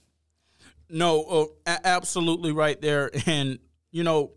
No, 0.89 1.25
uh, 1.25 1.45
a- 1.67 1.87
absolutely 1.87 2.53
right 2.53 2.81
there. 2.81 3.11
And 3.27 3.59
you 3.91 4.03
know, 4.03 4.33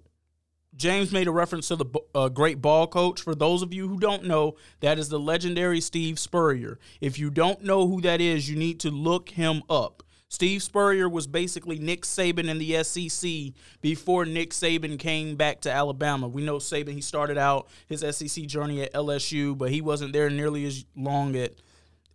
James 0.75 1.11
made 1.11 1.27
a 1.27 1.31
reference 1.31 1.67
to 1.69 1.75
the 1.75 1.85
uh, 2.13 2.29
great 2.29 2.61
ball 2.61 2.85
coach. 2.87 3.21
For 3.21 3.33
those 3.33 3.63
of 3.63 3.73
you 3.73 3.87
who 3.87 3.97
don't 3.97 4.25
know, 4.25 4.55
that 4.81 4.99
is 4.99 5.09
the 5.09 5.19
legendary 5.19 5.81
Steve 5.81 6.19
Spurrier. 6.19 6.77
If 7.01 7.17
you 7.17 7.31
don't 7.31 7.63
know 7.63 7.87
who 7.87 7.99
that 8.01 8.21
is, 8.21 8.47
you 8.47 8.55
need 8.55 8.79
to 8.81 8.91
look 8.91 9.29
him 9.29 9.63
up. 9.69 10.03
Steve 10.29 10.61
Spurrier 10.61 11.07
was 11.07 11.25
basically 11.25 11.79
Nick 11.79 12.01
Saban 12.03 12.49
in 12.49 12.57
the 12.57 12.83
SEC 12.83 13.53
before 13.81 14.25
Nick 14.25 14.51
Saban 14.51 14.99
came 14.99 15.35
back 15.35 15.61
to 15.61 15.71
Alabama. 15.71 16.27
We 16.27 16.43
know 16.43 16.57
Saban, 16.57 16.93
he 16.93 17.01
started 17.01 17.37
out 17.37 17.67
his 17.87 18.01
SEC 18.01 18.45
journey 18.45 18.81
at 18.81 18.93
LSU, 18.93 19.57
but 19.57 19.71
he 19.71 19.79
wasn't 19.79 20.13
there 20.13 20.29
nearly 20.29 20.65
as 20.65 20.85
long 20.95 21.35
at 21.35 21.53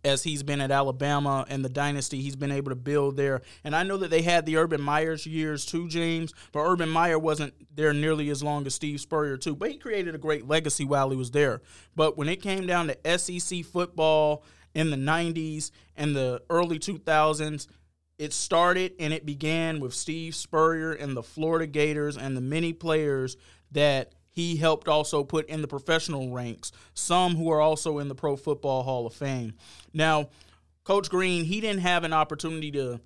as 0.05 0.23
he's 0.23 0.43
been 0.43 0.59
at 0.59 0.71
Alabama 0.71 1.45
and 1.47 1.63
the 1.63 1.69
dynasty 1.69 2.21
he's 2.21 2.35
been 2.35 2.51
able 2.51 2.69
to 2.69 2.75
build 2.75 3.15
there. 3.15 3.41
And 3.63 3.75
I 3.75 3.83
know 3.83 3.97
that 3.97 4.11
they 4.11 4.21
had 4.21 4.45
the 4.45 4.57
Urban 4.57 4.81
Meyers 4.81 5.25
years 5.25 5.65
too, 5.65 5.87
James, 5.87 6.33
but 6.51 6.59
Urban 6.59 6.89
Meyer 6.89 7.17
wasn't 7.17 7.53
there 7.73 7.93
nearly 7.93 8.29
as 8.29 8.43
long 8.43 8.65
as 8.65 8.75
Steve 8.75 8.99
Spurrier 8.99 9.37
too. 9.37 9.55
But 9.55 9.71
he 9.71 9.77
created 9.77 10.13
a 10.13 10.17
great 10.17 10.47
legacy 10.47 10.83
while 10.85 11.09
he 11.09 11.15
was 11.15 11.31
there. 11.31 11.61
But 11.95 12.17
when 12.17 12.27
it 12.27 12.41
came 12.41 12.67
down 12.67 12.89
to 12.89 13.17
SEC 13.17 13.63
football 13.63 14.43
in 14.75 14.89
the 14.89 14.97
90s 14.97 15.71
and 15.95 16.15
the 16.15 16.41
early 16.49 16.79
2000s, 16.79 17.67
it 18.17 18.33
started 18.33 18.93
and 18.99 19.13
it 19.13 19.25
began 19.25 19.79
with 19.79 19.93
Steve 19.93 20.35
Spurrier 20.35 20.93
and 20.93 21.15
the 21.15 21.23
Florida 21.23 21.67
Gators 21.67 22.17
and 22.17 22.37
the 22.37 22.41
many 22.41 22.73
players 22.73 23.37
that 23.71 24.13
he 24.29 24.55
helped 24.55 24.87
also 24.87 25.23
put 25.23 25.47
in 25.47 25.61
the 25.61 25.67
professional 25.67 26.31
ranks, 26.31 26.71
some 26.93 27.35
who 27.35 27.49
are 27.51 27.61
also 27.61 27.99
in 27.99 28.07
the 28.07 28.15
Pro 28.15 28.35
Football 28.35 28.83
Hall 28.83 29.05
of 29.05 29.13
Fame. 29.13 29.53
Now, 29.93 30.29
Coach 30.83 31.09
Green, 31.09 31.45
he 31.45 31.61
didn't 31.61 31.81
have 31.81 32.03
an 32.03 32.13
opportunity 32.13 32.71
to 32.71 32.99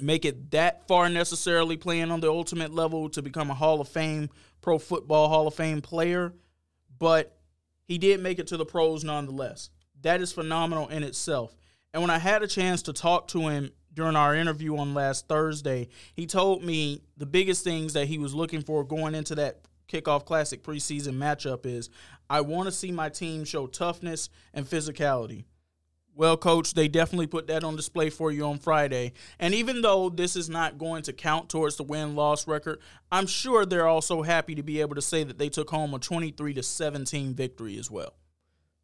make 0.00 0.24
it 0.24 0.50
that 0.50 0.86
far 0.86 1.08
necessarily 1.08 1.76
playing 1.76 2.10
on 2.10 2.20
the 2.20 2.30
ultimate 2.30 2.72
level 2.72 3.08
to 3.10 3.22
become 3.22 3.50
a 3.50 3.54
Hall 3.54 3.80
of 3.80 3.88
Fame, 3.88 4.28
Pro 4.60 4.78
Football 4.78 5.28
Hall 5.28 5.46
of 5.46 5.54
Fame 5.54 5.80
player, 5.80 6.34
but 6.98 7.36
he 7.84 7.98
did 7.98 8.20
make 8.20 8.38
it 8.38 8.46
to 8.48 8.56
the 8.56 8.66
pros 8.66 9.02
nonetheless. 9.02 9.70
That 10.02 10.20
is 10.20 10.32
phenomenal 10.32 10.88
in 10.88 11.02
itself. 11.02 11.56
And 11.92 12.02
when 12.02 12.10
I 12.10 12.18
had 12.18 12.42
a 12.42 12.46
chance 12.46 12.82
to 12.82 12.92
talk 12.92 13.28
to 13.28 13.48
him 13.48 13.70
during 13.92 14.16
our 14.16 14.34
interview 14.34 14.76
on 14.76 14.94
last 14.94 15.28
Thursday, 15.28 15.88
he 16.14 16.26
told 16.26 16.62
me 16.62 17.02
the 17.16 17.26
biggest 17.26 17.64
things 17.64 17.92
that 17.92 18.06
he 18.06 18.18
was 18.18 18.34
looking 18.34 18.62
for 18.62 18.84
going 18.84 19.14
into 19.14 19.34
that 19.36 19.60
Kickoff 19.88 20.24
Classic 20.24 20.62
preseason 20.62 21.14
matchup 21.14 21.66
is 21.66 21.90
I 22.28 22.42
want 22.42 22.66
to 22.66 22.72
see 22.72 22.92
my 22.92 23.08
team 23.08 23.44
show 23.44 23.66
toughness 23.66 24.28
and 24.54 24.64
physicality. 24.64 25.44
Well, 26.14 26.36
coach, 26.36 26.74
they 26.74 26.88
definitely 26.88 27.28
put 27.28 27.46
that 27.46 27.64
on 27.64 27.76
display 27.76 28.10
for 28.10 28.30
you 28.30 28.44
on 28.44 28.58
Friday. 28.58 29.12
And 29.38 29.54
even 29.54 29.80
though 29.80 30.10
this 30.10 30.36
is 30.36 30.50
not 30.50 30.76
going 30.76 31.02
to 31.04 31.12
count 31.12 31.48
towards 31.48 31.76
the 31.76 31.82
win 31.82 32.14
loss 32.14 32.46
record, 32.46 32.80
I'm 33.10 33.26
sure 33.26 33.64
they're 33.64 33.86
also 33.86 34.22
happy 34.22 34.54
to 34.56 34.62
be 34.62 34.80
able 34.80 34.96
to 34.96 35.02
say 35.02 35.24
that 35.24 35.38
they 35.38 35.48
took 35.48 35.70
home 35.70 35.94
a 35.94 35.98
23 35.98 36.54
to 36.54 36.62
17 36.62 37.34
victory 37.34 37.78
as 37.78 37.90
well. 37.90 38.14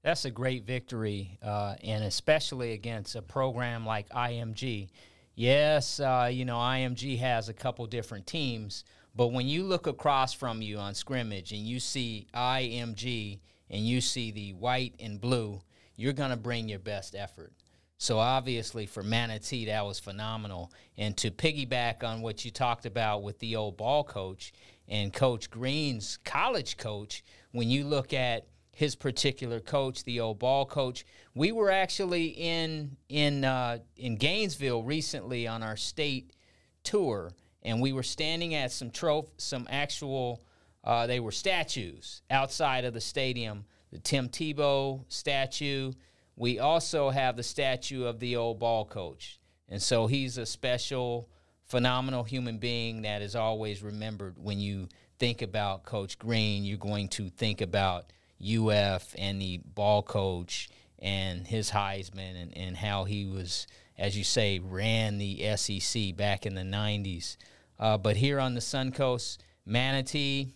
That's 0.06 0.24
a 0.24 0.30
great 0.30 0.64
victory, 0.64 1.36
uh, 1.42 1.74
and 1.82 2.04
especially 2.04 2.74
against 2.74 3.16
a 3.16 3.22
program 3.22 3.84
like 3.84 4.08
IMG. 4.10 4.86
Yes, 5.34 5.98
uh, 5.98 6.30
you 6.32 6.44
know, 6.44 6.58
IMG 6.58 7.18
has 7.18 7.48
a 7.48 7.52
couple 7.52 7.84
different 7.88 8.24
teams, 8.24 8.84
but 9.16 9.32
when 9.32 9.48
you 9.48 9.64
look 9.64 9.88
across 9.88 10.32
from 10.32 10.62
you 10.62 10.78
on 10.78 10.94
scrimmage 10.94 11.50
and 11.50 11.62
you 11.62 11.80
see 11.80 12.28
IMG 12.32 13.40
and 13.68 13.84
you 13.84 14.00
see 14.00 14.30
the 14.30 14.52
white 14.52 14.94
and 15.00 15.20
blue, 15.20 15.60
you're 15.96 16.12
going 16.12 16.30
to 16.30 16.36
bring 16.36 16.68
your 16.68 16.78
best 16.78 17.16
effort. 17.16 17.52
So 17.98 18.20
obviously 18.20 18.86
for 18.86 19.02
Manatee, 19.02 19.64
that 19.64 19.84
was 19.84 19.98
phenomenal. 19.98 20.70
And 20.96 21.16
to 21.16 21.32
piggyback 21.32 22.04
on 22.04 22.22
what 22.22 22.44
you 22.44 22.52
talked 22.52 22.86
about 22.86 23.24
with 23.24 23.40
the 23.40 23.56
old 23.56 23.76
ball 23.76 24.04
coach 24.04 24.52
and 24.86 25.12
Coach 25.12 25.50
Green's 25.50 26.20
college 26.24 26.76
coach, 26.76 27.24
when 27.50 27.68
you 27.68 27.82
look 27.82 28.12
at 28.12 28.46
his 28.76 28.94
particular 28.94 29.58
coach, 29.58 30.04
the 30.04 30.20
old 30.20 30.38
ball 30.38 30.66
coach, 30.66 31.06
we 31.34 31.50
were 31.50 31.70
actually 31.70 32.26
in 32.26 32.98
in 33.08 33.42
uh, 33.42 33.78
in 33.96 34.16
Gainesville 34.16 34.82
recently 34.82 35.46
on 35.46 35.62
our 35.62 35.78
state 35.78 36.34
tour, 36.82 37.32
and 37.62 37.80
we 37.80 37.94
were 37.94 38.02
standing 38.02 38.54
at 38.54 38.70
some 38.70 38.90
troph- 38.90 39.32
some 39.38 39.66
actual 39.70 40.42
uh, 40.84 41.06
they 41.06 41.20
were 41.20 41.32
statues 41.32 42.20
outside 42.30 42.84
of 42.84 42.92
the 42.92 43.00
stadium. 43.00 43.64
The 43.92 43.98
Tim 43.98 44.28
Tebow 44.28 45.04
statue. 45.08 45.92
We 46.36 46.58
also 46.58 47.08
have 47.08 47.34
the 47.34 47.42
statue 47.42 48.04
of 48.04 48.20
the 48.20 48.36
old 48.36 48.58
ball 48.58 48.84
coach, 48.84 49.40
and 49.70 49.80
so 49.80 50.06
he's 50.06 50.36
a 50.36 50.44
special, 50.44 51.30
phenomenal 51.64 52.24
human 52.24 52.58
being 52.58 53.02
that 53.02 53.22
is 53.22 53.34
always 53.34 53.82
remembered 53.82 54.36
when 54.36 54.60
you 54.60 54.88
think 55.18 55.40
about 55.40 55.84
Coach 55.84 56.18
Green. 56.18 56.62
You're 56.62 56.76
going 56.76 57.08
to 57.08 57.30
think 57.30 57.62
about 57.62 58.12
UF 58.42 59.14
and 59.18 59.40
the 59.40 59.60
ball 59.74 60.02
coach 60.02 60.68
and 60.98 61.46
his 61.46 61.70
Heisman 61.70 62.40
and, 62.40 62.56
and 62.56 62.76
how 62.76 63.04
he 63.04 63.26
was, 63.26 63.66
as 63.98 64.16
you 64.16 64.24
say, 64.24 64.58
ran 64.58 65.18
the 65.18 65.56
SEC 65.56 66.16
back 66.16 66.46
in 66.46 66.54
the 66.54 66.62
90s. 66.62 67.36
Uh, 67.78 67.98
but 67.98 68.16
here 68.16 68.40
on 68.40 68.54
the 68.54 68.60
Suncoast, 68.60 69.38
Manatee, 69.64 70.54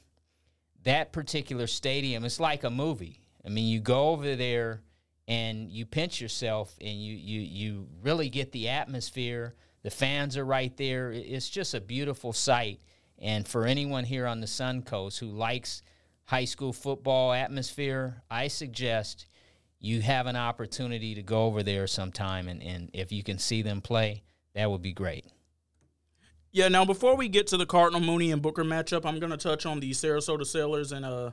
that 0.84 1.12
particular 1.12 1.66
stadium, 1.66 2.24
it's 2.24 2.40
like 2.40 2.64
a 2.64 2.70
movie. 2.70 3.20
I 3.44 3.48
mean, 3.48 3.66
you 3.66 3.80
go 3.80 4.10
over 4.10 4.36
there 4.36 4.82
and 5.28 5.70
you 5.70 5.86
pinch 5.86 6.20
yourself 6.20 6.74
and 6.80 7.02
you, 7.02 7.14
you, 7.14 7.40
you 7.40 7.86
really 8.02 8.28
get 8.28 8.52
the 8.52 8.68
atmosphere. 8.68 9.54
The 9.82 9.90
fans 9.90 10.36
are 10.36 10.44
right 10.44 10.74
there. 10.76 11.12
It's 11.12 11.48
just 11.48 11.74
a 11.74 11.80
beautiful 11.80 12.32
sight. 12.32 12.80
And 13.18 13.46
for 13.46 13.66
anyone 13.66 14.04
here 14.04 14.26
on 14.26 14.40
the 14.40 14.46
Suncoast 14.46 15.18
who 15.18 15.26
likes 15.26 15.82
high 16.30 16.44
school 16.44 16.72
football 16.72 17.32
atmosphere, 17.32 18.22
I 18.30 18.46
suggest 18.46 19.26
you 19.80 20.00
have 20.00 20.28
an 20.28 20.36
opportunity 20.36 21.16
to 21.16 21.24
go 21.24 21.46
over 21.46 21.64
there 21.64 21.88
sometime 21.88 22.46
and, 22.46 22.62
and 22.62 22.88
if 22.92 23.10
you 23.10 23.24
can 23.24 23.36
see 23.36 23.62
them 23.62 23.80
play, 23.80 24.22
that 24.54 24.70
would 24.70 24.80
be 24.80 24.92
great. 24.92 25.26
Yeah, 26.52 26.68
now 26.68 26.84
before 26.84 27.16
we 27.16 27.28
get 27.28 27.48
to 27.48 27.56
the 27.56 27.66
Cardinal 27.66 28.00
Mooney 28.00 28.30
and 28.30 28.40
Booker 28.40 28.62
matchup, 28.62 29.04
I'm 29.04 29.18
going 29.18 29.32
to 29.32 29.36
touch 29.36 29.66
on 29.66 29.80
the 29.80 29.90
Sarasota 29.90 30.46
Sailors 30.46 30.92
and 30.92 31.04
uh, 31.04 31.32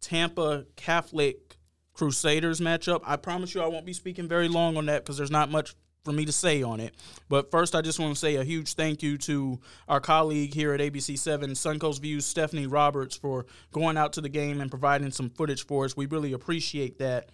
Tampa 0.00 0.64
Catholic 0.76 1.58
Crusaders 1.92 2.58
matchup. 2.58 3.02
I 3.04 3.16
promise 3.16 3.54
you 3.54 3.60
I 3.60 3.66
won't 3.66 3.84
be 3.84 3.92
speaking 3.92 4.28
very 4.28 4.48
long 4.48 4.78
on 4.78 4.86
that 4.86 5.04
because 5.04 5.18
there's 5.18 5.30
not 5.30 5.50
much 5.50 5.74
for 6.08 6.14
me 6.14 6.24
to 6.24 6.32
say 6.32 6.62
on 6.62 6.80
it. 6.80 6.94
But 7.28 7.50
first, 7.50 7.74
I 7.74 7.82
just 7.82 8.00
want 8.00 8.14
to 8.14 8.18
say 8.18 8.36
a 8.36 8.44
huge 8.44 8.72
thank 8.72 9.02
you 9.02 9.18
to 9.18 9.60
our 9.88 10.00
colleague 10.00 10.54
here 10.54 10.72
at 10.72 10.80
ABC7, 10.80 11.50
Suncoast 11.50 12.00
Views, 12.00 12.24
Stephanie 12.24 12.66
Roberts, 12.66 13.14
for 13.14 13.44
going 13.72 13.98
out 13.98 14.14
to 14.14 14.22
the 14.22 14.30
game 14.30 14.62
and 14.62 14.70
providing 14.70 15.10
some 15.10 15.28
footage 15.28 15.66
for 15.66 15.84
us. 15.84 15.98
We 15.98 16.06
really 16.06 16.32
appreciate 16.32 16.98
that. 17.00 17.28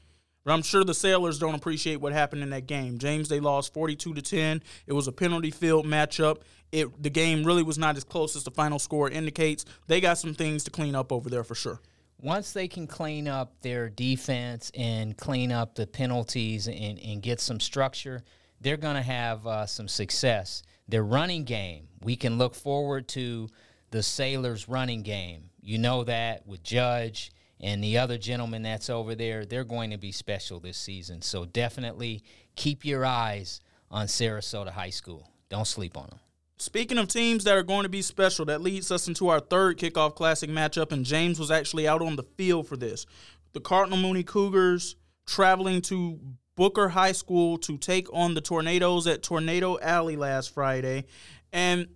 But 0.44 0.54
I'm 0.54 0.62
sure 0.62 0.82
the 0.82 0.92
Sailors 0.92 1.38
don't 1.38 1.54
appreciate 1.54 2.00
what 2.00 2.12
happened 2.12 2.42
in 2.42 2.50
that 2.50 2.66
game. 2.66 2.98
James, 2.98 3.28
they 3.28 3.38
lost 3.38 3.72
42 3.72 4.14
to 4.14 4.20
10. 4.20 4.60
It 4.88 4.92
was 4.92 5.06
a 5.06 5.12
penalty 5.12 5.52
filled 5.52 5.86
matchup. 5.86 6.38
It 6.72 7.00
the 7.00 7.10
game 7.10 7.44
really 7.44 7.62
was 7.62 7.78
not 7.78 7.96
as 7.96 8.02
close 8.02 8.34
as 8.34 8.42
the 8.42 8.50
final 8.50 8.80
score 8.80 9.08
indicates. 9.08 9.64
They 9.86 10.00
got 10.00 10.18
some 10.18 10.34
things 10.34 10.64
to 10.64 10.72
clean 10.72 10.96
up 10.96 11.12
over 11.12 11.30
there 11.30 11.44
for 11.44 11.54
sure. 11.54 11.80
Once 12.20 12.52
they 12.52 12.66
can 12.66 12.86
clean 12.88 13.28
up 13.28 13.54
their 13.60 13.88
defense 13.88 14.72
and 14.74 15.16
clean 15.16 15.52
up 15.52 15.76
the 15.76 15.86
penalties 15.86 16.66
and, 16.66 16.98
and 16.98 17.22
get 17.22 17.38
some 17.38 17.60
structure, 17.60 18.22
they're 18.64 18.76
going 18.78 18.96
to 18.96 19.02
have 19.02 19.46
uh, 19.46 19.66
some 19.66 19.86
success. 19.86 20.62
Their 20.88 21.04
running 21.04 21.44
game, 21.44 21.88
we 22.02 22.16
can 22.16 22.38
look 22.38 22.54
forward 22.54 23.06
to 23.08 23.48
the 23.90 24.02
Sailors' 24.02 24.68
running 24.68 25.02
game. 25.02 25.50
You 25.60 25.78
know 25.78 26.02
that 26.04 26.46
with 26.46 26.62
Judge 26.62 27.30
and 27.60 27.84
the 27.84 27.98
other 27.98 28.18
gentleman 28.18 28.62
that's 28.62 28.90
over 28.90 29.14
there, 29.14 29.46
they're 29.46 29.64
going 29.64 29.90
to 29.90 29.98
be 29.98 30.12
special 30.12 30.60
this 30.60 30.78
season. 30.78 31.22
So 31.22 31.44
definitely 31.44 32.24
keep 32.56 32.84
your 32.84 33.04
eyes 33.04 33.60
on 33.90 34.06
Sarasota 34.06 34.70
High 34.70 34.90
School. 34.90 35.30
Don't 35.50 35.66
sleep 35.66 35.96
on 35.96 36.08
them. 36.08 36.18
Speaking 36.56 36.98
of 36.98 37.08
teams 37.08 37.44
that 37.44 37.56
are 37.56 37.62
going 37.62 37.82
to 37.82 37.88
be 37.88 38.02
special, 38.02 38.46
that 38.46 38.62
leads 38.62 38.90
us 38.90 39.08
into 39.08 39.28
our 39.28 39.40
third 39.40 39.78
kickoff 39.78 40.14
classic 40.14 40.48
matchup, 40.48 40.92
and 40.92 41.04
James 41.04 41.38
was 41.38 41.50
actually 41.50 41.86
out 41.86 42.00
on 42.00 42.16
the 42.16 42.22
field 42.22 42.66
for 42.66 42.76
this. 42.76 43.06
The 43.52 43.60
Cardinal 43.60 43.98
Mooney 43.98 44.22
Cougars 44.22 44.96
traveling 45.26 45.82
to 45.82 46.18
Booker 46.56 46.88
High 46.88 47.12
School 47.12 47.58
to 47.58 47.76
take 47.76 48.12
on 48.12 48.34
the 48.34 48.40
Tornadoes 48.40 49.06
at 49.06 49.22
Tornado 49.22 49.78
Alley 49.80 50.16
last 50.16 50.54
Friday. 50.54 51.04
And, 51.52 51.88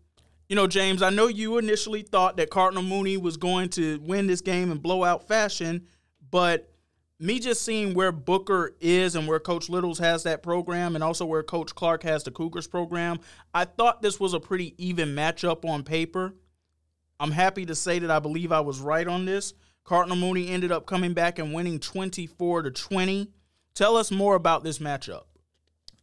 you 0.49 0.57
know, 0.57 0.67
James, 0.67 1.03
I 1.03 1.11
know 1.11 1.29
you 1.29 1.59
initially 1.59 2.03
thought 2.03 2.37
that 2.39 2.51
Cardinal 2.51 2.83
Mooney 2.83 3.17
was 3.17 3.37
going 3.37 3.69
to 3.71 3.99
win 4.01 4.27
this 4.27 4.41
game 4.41 4.71
in 4.71 4.79
blowout 4.79 5.29
fashion, 5.29 5.87
but 6.31 6.73
me 7.21 7.41
just 7.41 7.63
seeing 7.63 7.95
where 7.95 8.13
Booker 8.13 8.77
is 8.81 9.17
and 9.17 9.27
where 9.27 9.41
Coach 9.41 9.69
Littles 9.69 9.99
has 9.99 10.23
that 10.23 10.43
program, 10.43 10.95
and 10.95 11.03
also 11.03 11.27
where 11.27 11.43
Coach 11.43 11.75
Clark 11.75 12.03
has 12.05 12.23
the 12.23 12.31
Cougars 12.31 12.67
program, 12.67 13.19
I 13.53 13.65
thought 13.65 14.03
this 14.03 14.21
was 14.21 14.35
a 14.35 14.41
pretty 14.41 14.75
even 14.79 15.15
matchup 15.15 15.69
on 15.69 15.83
paper. 15.83 16.35
I'm 17.21 17.33
happy 17.33 17.67
to 17.67 17.75
say 17.75 17.99
that 17.99 18.11
I 18.11 18.21
believe 18.21 18.53
I 18.53 18.61
was 18.61 18.79
right 18.79 19.07
on 19.07 19.25
this. 19.25 19.55
Cardinal 19.83 20.17
Mooney 20.17 20.49
ended 20.49 20.71
up 20.71 20.87
coming 20.87 21.13
back 21.13 21.39
and 21.39 21.53
winning 21.53 21.81
24 21.81 22.63
to 22.63 22.71
20. 22.71 23.29
Tell 23.79 23.97
us 23.97 24.11
more 24.11 24.35
about 24.35 24.65
this 24.65 24.81
matchup. 24.81 25.27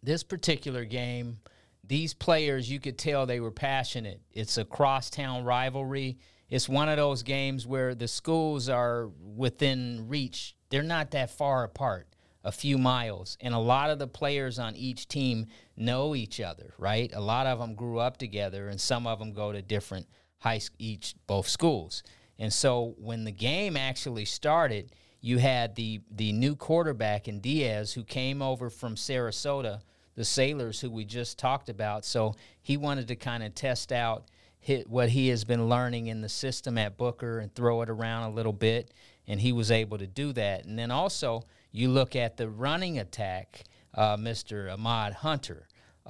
This 0.01 0.23
particular 0.23 0.85
game, 0.85 1.39
these 1.83 2.13
players, 2.13 2.71
you 2.71 2.79
could 2.79 2.97
tell 2.97 3.25
they 3.25 3.41
were 3.41 3.51
passionate. 3.51 4.21
It's 4.31 4.57
a 4.57 4.63
crosstown 4.63 5.43
rivalry. 5.43 6.17
It's 6.49 6.69
one 6.69 6.87
of 6.87 6.95
those 6.95 7.21
games 7.21 7.67
where 7.67 7.93
the 7.93 8.07
schools 8.07 8.69
are 8.69 9.09
within 9.19 10.05
reach. 10.07 10.55
They're 10.69 10.83
not 10.83 11.11
that 11.11 11.31
far 11.31 11.65
apart, 11.65 12.07
a 12.45 12.51
few 12.53 12.77
miles. 12.77 13.37
And 13.41 13.53
a 13.53 13.59
lot 13.59 13.89
of 13.89 13.99
the 13.99 14.07
players 14.07 14.57
on 14.57 14.77
each 14.77 15.09
team 15.09 15.47
know 15.75 16.15
each 16.15 16.39
other, 16.39 16.73
right? 16.77 17.11
A 17.13 17.19
lot 17.19 17.45
of 17.45 17.59
them 17.59 17.75
grew 17.75 17.99
up 17.99 18.15
together, 18.15 18.69
and 18.69 18.79
some 18.79 19.05
of 19.05 19.19
them 19.19 19.33
go 19.33 19.51
to 19.51 19.61
different 19.61 20.07
high 20.37 20.61
each 20.79 21.13
both 21.27 21.49
schools. 21.49 22.03
And 22.39 22.53
so 22.53 22.95
when 22.97 23.25
the 23.25 23.33
game 23.33 23.75
actually 23.75 24.23
started, 24.23 24.93
you 25.25 25.39
had 25.39 25.73
the 25.73 26.01
the 26.11 26.31
new 26.31 26.55
quarterback 26.55 27.27
in 27.27 27.39
Diaz 27.39 27.93
who 27.93 28.03
came 28.03 28.43
over 28.43 28.69
from 28.69 28.93
Sarasota, 28.93 29.81
the 30.13 30.23
Sailors 30.23 30.79
who 30.79 30.91
we 30.91 31.03
just 31.03 31.39
talked 31.39 31.67
about. 31.67 32.05
So 32.05 32.35
he 32.61 32.77
wanted 32.77 33.07
to 33.07 33.15
kind 33.15 33.41
of 33.41 33.55
test 33.55 33.91
out 33.91 34.25
hit 34.59 34.87
what 34.87 35.09
he 35.09 35.29
has 35.29 35.43
been 35.43 35.67
learning 35.67 36.07
in 36.07 36.21
the 36.21 36.29
system 36.29 36.77
at 36.77 36.95
Booker 36.95 37.39
and 37.39 37.53
throw 37.55 37.81
it 37.81 37.89
around 37.89 38.29
a 38.29 38.35
little 38.35 38.53
bit, 38.53 38.93
and 39.27 39.41
he 39.41 39.51
was 39.51 39.71
able 39.71 39.97
to 39.97 40.05
do 40.05 40.31
that. 40.33 40.65
And 40.65 40.77
then 40.77 40.91
also 40.91 41.41
you 41.71 41.89
look 41.89 42.15
at 42.15 42.37
the 42.37 42.47
running 42.47 42.99
attack, 42.99 43.63
uh, 43.95 44.17
Mr. 44.17 44.71
Ahmad 44.71 45.13
Hunter, 45.13 45.67
uh, 46.05 46.09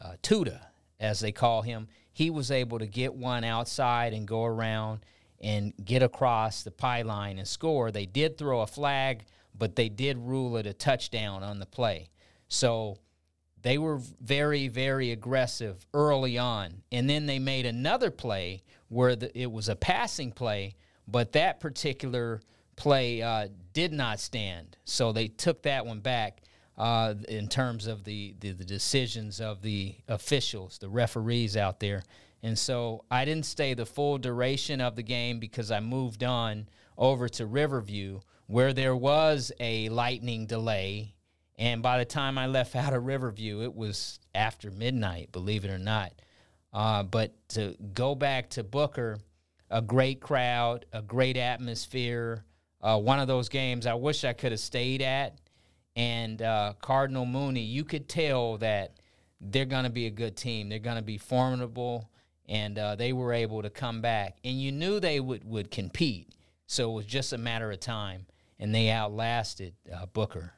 uh, 0.00 0.14
Tuda, 0.22 0.68
as 0.98 1.20
they 1.20 1.32
call 1.32 1.60
him. 1.60 1.86
He 2.14 2.30
was 2.30 2.50
able 2.50 2.78
to 2.78 2.86
get 2.86 3.12
one 3.12 3.44
outside 3.44 4.14
and 4.14 4.26
go 4.26 4.42
around 4.42 5.04
and 5.44 5.74
get 5.84 6.02
across 6.02 6.62
the 6.62 6.70
pylon 6.70 7.38
and 7.38 7.46
score. 7.46 7.90
They 7.90 8.06
did 8.06 8.38
throw 8.38 8.62
a 8.62 8.66
flag, 8.66 9.26
but 9.56 9.76
they 9.76 9.90
did 9.90 10.16
rule 10.16 10.56
it 10.56 10.66
a 10.66 10.72
touchdown 10.72 11.42
on 11.42 11.58
the 11.58 11.66
play. 11.66 12.08
So 12.48 12.96
they 13.60 13.76
were 13.76 14.00
very, 14.22 14.68
very 14.68 15.12
aggressive 15.12 15.86
early 15.92 16.38
on. 16.38 16.82
And 16.90 17.08
then 17.08 17.26
they 17.26 17.38
made 17.38 17.66
another 17.66 18.10
play 18.10 18.62
where 18.88 19.14
the, 19.14 19.38
it 19.38 19.52
was 19.52 19.68
a 19.68 19.76
passing 19.76 20.32
play, 20.32 20.76
but 21.06 21.32
that 21.32 21.60
particular 21.60 22.40
play 22.76 23.20
uh, 23.20 23.48
did 23.74 23.92
not 23.92 24.20
stand. 24.20 24.78
So 24.84 25.12
they 25.12 25.28
took 25.28 25.62
that 25.62 25.84
one 25.86 26.00
back. 26.00 26.40
Uh, 26.76 27.14
in 27.28 27.46
terms 27.46 27.86
of 27.86 28.02
the, 28.02 28.34
the, 28.40 28.50
the 28.50 28.64
decisions 28.64 29.40
of 29.40 29.62
the 29.62 29.94
officials, 30.08 30.78
the 30.78 30.88
referees 30.88 31.56
out 31.56 31.78
there, 31.78 32.02
and 32.44 32.58
so 32.58 33.06
I 33.10 33.24
didn't 33.24 33.46
stay 33.46 33.72
the 33.72 33.86
full 33.86 34.18
duration 34.18 34.82
of 34.82 34.96
the 34.96 35.02
game 35.02 35.38
because 35.38 35.70
I 35.70 35.80
moved 35.80 36.22
on 36.22 36.68
over 36.98 37.26
to 37.30 37.46
Riverview 37.46 38.20
where 38.46 38.74
there 38.74 38.94
was 38.94 39.50
a 39.58 39.88
lightning 39.88 40.44
delay. 40.44 41.14
And 41.56 41.82
by 41.82 41.96
the 41.96 42.04
time 42.04 42.36
I 42.36 42.46
left 42.46 42.76
out 42.76 42.92
of 42.92 43.06
Riverview, 43.06 43.62
it 43.62 43.74
was 43.74 44.20
after 44.34 44.70
midnight, 44.70 45.32
believe 45.32 45.64
it 45.64 45.70
or 45.70 45.78
not. 45.78 46.12
Uh, 46.70 47.02
but 47.04 47.32
to 47.48 47.76
go 47.94 48.14
back 48.14 48.50
to 48.50 48.62
Booker, 48.62 49.20
a 49.70 49.80
great 49.80 50.20
crowd, 50.20 50.84
a 50.92 51.00
great 51.00 51.38
atmosphere, 51.38 52.44
uh, 52.82 52.98
one 52.98 53.20
of 53.20 53.26
those 53.26 53.48
games 53.48 53.86
I 53.86 53.94
wish 53.94 54.22
I 54.22 54.34
could 54.34 54.52
have 54.52 54.60
stayed 54.60 55.00
at. 55.00 55.38
And 55.96 56.42
uh, 56.42 56.74
Cardinal 56.82 57.24
Mooney, 57.24 57.62
you 57.62 57.84
could 57.84 58.06
tell 58.06 58.58
that 58.58 59.00
they're 59.40 59.64
going 59.64 59.84
to 59.84 59.90
be 59.90 60.08
a 60.08 60.10
good 60.10 60.36
team. 60.36 60.68
They're 60.68 60.78
going 60.78 60.96
to 60.96 61.02
be 61.02 61.16
formidable 61.16 62.10
and 62.48 62.78
uh, 62.78 62.94
they 62.96 63.12
were 63.12 63.32
able 63.32 63.62
to 63.62 63.70
come 63.70 64.00
back. 64.00 64.36
And 64.44 64.60
you 64.60 64.72
knew 64.72 65.00
they 65.00 65.20
would, 65.20 65.44
would 65.44 65.70
compete, 65.70 66.34
so 66.66 66.90
it 66.90 66.94
was 66.94 67.06
just 67.06 67.32
a 67.32 67.38
matter 67.38 67.70
of 67.70 67.80
time, 67.80 68.26
and 68.58 68.74
they 68.74 68.90
outlasted 68.90 69.74
uh, 69.92 70.06
Booker. 70.06 70.54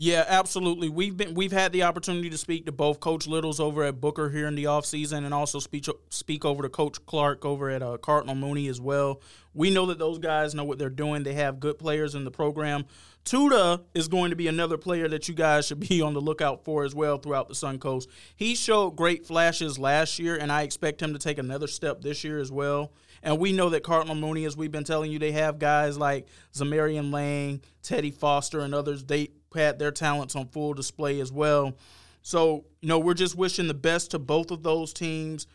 Yeah, 0.00 0.24
absolutely. 0.28 0.88
We've 0.88 1.16
been 1.16 1.34
we've 1.34 1.50
had 1.50 1.72
the 1.72 1.82
opportunity 1.82 2.30
to 2.30 2.38
speak 2.38 2.66
to 2.66 2.72
both 2.72 3.00
Coach 3.00 3.26
Littles 3.26 3.58
over 3.58 3.82
at 3.82 4.00
Booker 4.00 4.30
here 4.30 4.46
in 4.46 4.54
the 4.54 4.62
offseason 4.62 5.24
and 5.24 5.34
also 5.34 5.58
speak 5.58 5.86
speak 6.08 6.44
over 6.44 6.62
to 6.62 6.68
Coach 6.68 7.04
Clark 7.04 7.44
over 7.44 7.68
at 7.68 7.82
uh, 7.82 7.96
Cardinal 7.96 8.36
Mooney 8.36 8.68
as 8.68 8.80
well. 8.80 9.20
We 9.54 9.70
know 9.70 9.86
that 9.86 9.98
those 9.98 10.20
guys 10.20 10.54
know 10.54 10.62
what 10.62 10.78
they're 10.78 10.88
doing. 10.88 11.24
They 11.24 11.34
have 11.34 11.58
good 11.58 11.80
players 11.80 12.14
in 12.14 12.22
the 12.22 12.30
program. 12.30 12.84
Tuda 13.24 13.82
is 13.92 14.06
going 14.06 14.30
to 14.30 14.36
be 14.36 14.46
another 14.46 14.78
player 14.78 15.08
that 15.08 15.28
you 15.28 15.34
guys 15.34 15.66
should 15.66 15.80
be 15.88 16.00
on 16.00 16.14
the 16.14 16.20
lookout 16.20 16.64
for 16.64 16.84
as 16.84 16.94
well 16.94 17.18
throughout 17.18 17.48
the 17.48 17.56
Sun 17.56 17.80
Coast. 17.80 18.08
He 18.36 18.54
showed 18.54 18.92
great 18.92 19.26
flashes 19.26 19.80
last 19.80 20.20
year, 20.20 20.36
and 20.36 20.52
I 20.52 20.62
expect 20.62 21.02
him 21.02 21.12
to 21.12 21.18
take 21.18 21.38
another 21.38 21.66
step 21.66 22.02
this 22.02 22.22
year 22.22 22.38
as 22.38 22.52
well. 22.52 22.92
And 23.20 23.40
we 23.40 23.52
know 23.52 23.68
that 23.70 23.82
Cardinal 23.82 24.14
Mooney, 24.14 24.44
as 24.44 24.56
we've 24.56 24.70
been 24.70 24.84
telling 24.84 25.10
you, 25.10 25.18
they 25.18 25.32
have 25.32 25.58
guys 25.58 25.98
like 25.98 26.28
Zamarian 26.54 27.12
Lang, 27.12 27.62
Teddy 27.82 28.12
Foster, 28.12 28.60
and 28.60 28.72
others. 28.72 29.02
They 29.04 29.30
had 29.54 29.78
their 29.78 29.90
talents 29.90 30.36
on 30.36 30.48
full 30.48 30.74
display 30.74 31.20
as 31.20 31.32
well. 31.32 31.76
So, 32.22 32.64
you 32.80 32.88
know, 32.88 32.98
we're 32.98 33.14
just 33.14 33.36
wishing 33.36 33.68
the 33.68 33.74
best 33.74 34.10
to 34.10 34.18
both 34.18 34.50
of 34.50 34.62
those 34.62 34.92
teams. 34.92 35.46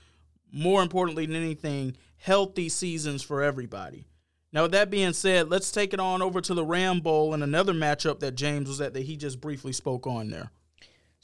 More 0.51 0.82
importantly 0.82 1.25
than 1.25 1.36
anything, 1.36 1.95
healthy 2.17 2.69
seasons 2.69 3.23
for 3.23 3.41
everybody. 3.41 4.06
Now, 4.51 4.63
with 4.63 4.71
that 4.73 4.91
being 4.91 5.13
said, 5.13 5.49
let's 5.49 5.71
take 5.71 5.93
it 5.93 5.99
on 5.99 6.21
over 6.21 6.39
to 6.39 6.53
the 6.53 6.63
Ram 6.63 6.99
Bowl 6.99 7.34
and 7.34 7.41
another 7.41 7.73
matchup 7.73 8.19
that 8.19 8.36
James 8.36 8.69
was 8.69 8.79
at 8.82 8.93
that 8.93 9.01
he 9.01 9.17
just 9.17 9.41
briefly 9.41 9.73
spoke 9.73 10.06
on 10.06 10.29
there. 10.29 10.51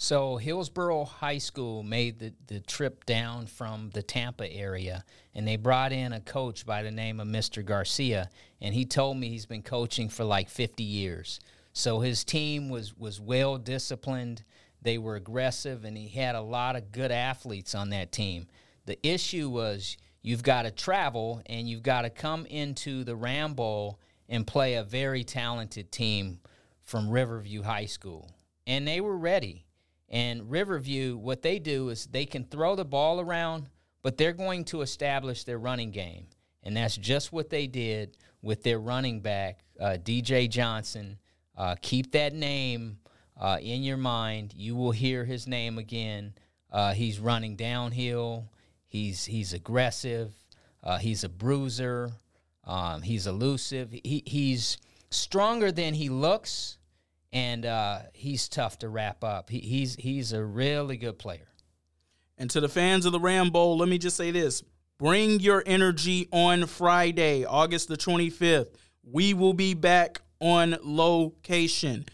So 0.02 0.38
Hillsborough 0.38 1.04
High 1.04 1.40
School 1.40 1.84
made 1.84 2.20
the, 2.20 2.34
the 2.48 2.62
trip 2.62 3.06
down 3.06 3.48
from 3.48 3.92
the 3.94 4.02
Tampa 4.02 4.52
area, 4.52 5.04
and 5.36 5.46
they 5.46 5.58
brought 5.58 5.92
in 5.92 6.14
a 6.14 6.22
coach 6.22 6.66
by 6.66 6.84
the 6.84 6.90
name 6.90 7.20
of 7.20 7.28
Mr. 7.28 7.64
Garcia, 7.64 8.30
and 8.62 8.74
he 8.74 8.86
told 8.86 9.18
me 9.18 9.28
he's 9.28 9.46
been 9.46 9.62
coaching 9.62 10.08
for 10.08 10.24
like 10.24 10.50
50 10.50 10.84
years. 10.84 11.42
So 11.74 12.00
his 12.00 12.24
team 12.24 12.70
was 12.70 12.98
was 12.98 13.20
well 13.20 13.58
disciplined. 13.58 14.44
They 14.82 14.98
were 14.98 15.16
aggressive, 15.16 15.84
and 15.84 15.98
he 15.98 16.08
had 16.08 16.36
a 16.36 16.42
lot 16.42 16.76
of 16.76 16.92
good 16.92 17.12
athletes 17.12 17.76
on 17.76 17.90
that 17.90 18.12
team. 18.12 18.48
The 18.86 18.98
issue 19.06 19.50
was 19.50 19.98
you've 20.22 20.44
got 20.44 20.64
to 20.64 20.72
travel 20.72 21.42
and 21.46 21.70
you've 21.70 21.84
got 21.84 22.04
to 22.04 22.10
come 22.10 22.46
into 22.46 23.04
the 23.04 23.16
Ram 23.16 23.54
Bowl 23.54 24.00
and 24.28 24.48
play 24.48 24.76
a 24.76 24.84
very 24.84 25.24
talented 25.24 25.92
team 25.92 26.40
from 26.84 27.10
Riverview 27.10 27.62
High 27.62 27.86
School, 27.86 28.32
and 28.66 28.88
they 28.88 29.02
were 29.02 29.18
ready 29.18 29.66
and 30.10 30.50
Riverview, 30.50 31.18
what 31.18 31.42
they 31.42 31.60
do 31.60 31.90
is 31.90 32.08
they 32.08 32.26
can 32.26 32.44
throw 32.44 32.76
the 32.76 32.86
ball 32.86 33.20
around, 33.20 33.70
but 34.02 34.18
they're 34.18 34.34
going 34.34 34.66
to 34.66 34.82
establish 34.82 35.44
their 35.44 35.60
running 35.60 35.92
game. 35.92 36.28
And 36.64 36.76
that's 36.76 36.98
just 36.98 37.32
what 37.32 37.50
they 37.50 37.68
did 37.68 38.18
with 38.42 38.64
their 38.64 38.80
running 38.80 39.22
back, 39.22 39.60
uh, 39.80 39.98
DJ 40.02 40.50
Johnson. 40.50 41.20
Uh, 41.60 41.76
keep 41.82 42.14
that 42.14 42.34
name 42.34 42.98
uh, 43.38 43.58
in 43.62 43.84
your 43.84 43.98
mind. 43.98 44.54
You 44.56 44.76
will 44.78 44.92
hear 44.92 45.26
his 45.26 45.46
name 45.46 45.78
again. 45.78 46.34
Uh, 46.72 46.94
he's 46.94 47.20
running 47.20 47.58
downhill. 47.58 48.46
He's 48.88 49.26
he's 49.26 49.54
aggressive. 49.54 50.32
Uh, 50.82 50.98
he's 50.98 51.26
a 51.26 51.30
bruiser. 51.30 52.12
Um, 52.64 53.02
he's 53.02 53.28
elusive. 53.28 53.92
He, 53.92 54.24
he's 54.26 54.78
stronger 55.10 55.72
than 55.72 55.94
he 55.94 56.08
looks 56.08 56.78
and 57.34 57.66
uh, 57.66 58.00
he's 58.14 58.48
tough 58.48 58.80
to 58.80 58.90
wrap 58.90 59.24
up. 59.24 59.50
He, 59.50 59.60
he's 59.60 59.96
he's 59.96 60.32
a 60.32 60.44
really 60.44 60.98
good 60.98 61.20
player. 61.20 61.48
And 62.38 62.50
to 62.52 62.62
the 62.62 62.70
fans 62.70 63.06
of 63.06 63.12
the 63.12 63.20
Ram 63.20 63.50
Bowl, 63.50 63.78
let 63.78 63.90
me 63.90 63.98
just 63.98 64.16
say 64.16 64.32
this: 64.32 64.64
bring 64.98 65.40
your 65.40 65.62
energy 65.66 66.30
on 66.32 66.66
Friday, 66.68 67.44
August 67.44 67.90
the 67.90 67.98
twenty 67.98 68.30
fifth. 68.30 68.78
We 69.04 69.34
will 69.34 69.54
be 69.54 69.74
back 69.74 70.22
on 70.40 70.78
location. 70.84 72.06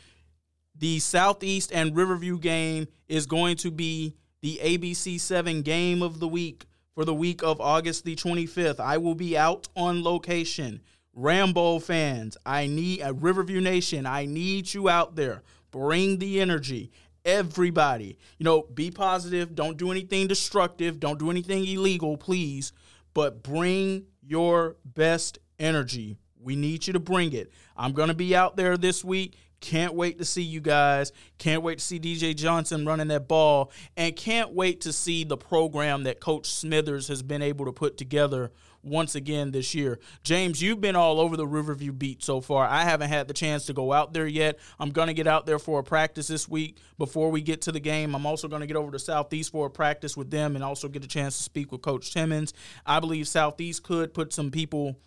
The 0.78 1.00
Southeast 1.00 1.72
and 1.74 1.96
Riverview 1.96 2.38
game 2.40 2.88
is 3.08 3.26
going 3.26 3.58
to 3.58 3.72
be 3.72 4.16
the 4.42 4.60
ABC 4.62 5.20
7 5.20 5.62
game 5.62 6.02
of 6.02 6.20
the 6.20 6.28
week 6.28 6.66
for 6.94 7.06
the 7.06 7.14
week 7.14 7.44
of 7.44 7.62
August 7.62 8.06
the 8.06 8.16
25th. 8.16 8.80
I 8.80 8.98
will 8.98 9.16
be 9.16 9.38
out 9.38 9.68
on 9.76 10.04
location. 10.04 10.82
Ram 11.14 11.54
Bowl 11.54 11.80
fans, 11.80 12.38
I 12.46 12.68
need 12.68 13.02
a 13.02 13.14
Riverview 13.14 13.62
Nation. 13.62 14.06
I 14.06 14.26
need 14.26 14.74
you 14.74 14.90
out 14.90 15.16
there. 15.16 15.44
Bring 15.72 16.20
the 16.20 16.42
energy. 16.42 16.92
Everybody, 17.24 18.18
you 18.38 18.44
know, 18.44 18.64
be 18.64 18.92
positive. 18.92 19.56
Don't 19.56 19.78
do 19.78 19.92
anything 19.92 20.28
destructive. 20.28 21.00
Don't 21.00 21.18
do 21.18 21.32
anything 21.32 21.66
illegal, 21.66 22.18
please. 22.18 22.72
But 23.14 23.44
bring 23.44 24.06
your 24.22 24.76
best 24.84 25.40
energy. 25.58 26.18
We 26.46 26.56
need 26.56 26.86
you 26.86 26.94
to 26.94 27.00
bring 27.00 27.34
it. 27.34 27.52
I'm 27.76 27.92
going 27.92 28.10
to 28.10 28.14
be 28.14 28.36
out 28.36 28.56
there 28.56 28.78
this 28.78 29.04
week. 29.04 29.38
Can't 29.62 29.96
wait 29.96 30.20
to 30.20 30.26
see 30.26 30.44
you 30.44 30.62
guys. 30.62 31.12
Can't 31.40 31.64
wait 31.64 31.80
to 31.80 31.84
see 31.84 32.00
DJ 32.00 32.36
Johnson 32.36 32.86
running 32.86 33.08
that 33.08 33.28
ball. 33.28 33.72
And 33.98 34.16
can't 34.16 34.54
wait 34.54 34.82
to 34.82 34.94
see 34.94 35.24
the 35.24 35.38
program 35.38 36.04
that 36.04 36.20
Coach 36.20 36.52
Smithers 36.52 37.08
has 37.08 37.24
been 37.24 37.42
able 37.42 37.66
to 37.66 37.72
put 37.72 37.98
together 37.98 38.52
once 38.84 39.16
again 39.16 39.50
this 39.50 39.74
year. 39.74 40.00
James, 40.24 40.62
you've 40.62 40.82
been 40.82 40.96
all 40.96 41.20
over 41.20 41.36
the 41.36 41.48
Riverview 41.48 41.92
beat 41.92 42.24
so 42.24 42.42
far. 42.42 42.68
I 42.68 42.84
haven't 42.84 43.10
had 43.10 43.28
the 43.28 43.34
chance 43.34 43.66
to 43.66 43.74
go 43.74 43.92
out 43.92 44.14
there 44.14 44.28
yet. 44.28 44.60
I'm 44.80 44.92
going 44.92 45.08
to 45.08 45.16
get 45.16 45.26
out 45.26 45.48
there 45.48 45.58
for 45.58 45.80
a 45.80 45.84
practice 45.84 46.28
this 46.28 46.48
week 46.48 46.78
before 47.00 47.32
we 47.32 47.42
get 47.42 47.62
to 47.64 47.72
the 47.72 47.80
game. 47.80 48.14
I'm 48.14 48.28
also 48.28 48.48
going 48.48 48.62
to 48.62 48.68
get 48.68 48.78
over 48.78 48.92
to 48.92 49.00
Southeast 49.00 49.52
for 49.52 49.66
a 49.66 49.72
practice 49.72 50.16
with 50.16 50.30
them 50.30 50.56
and 50.56 50.64
also 50.64 50.88
get 50.88 51.04
a 51.04 51.08
chance 51.08 51.38
to 51.38 51.44
speak 51.44 51.72
with 51.72 51.82
Coach 51.82 52.14
Timmons. 52.14 52.54
I 52.86 53.00
believe 53.00 53.28
Southeast 53.28 53.82
could 53.82 54.14
put 54.14 54.32
some 54.32 54.52
people 54.52 55.00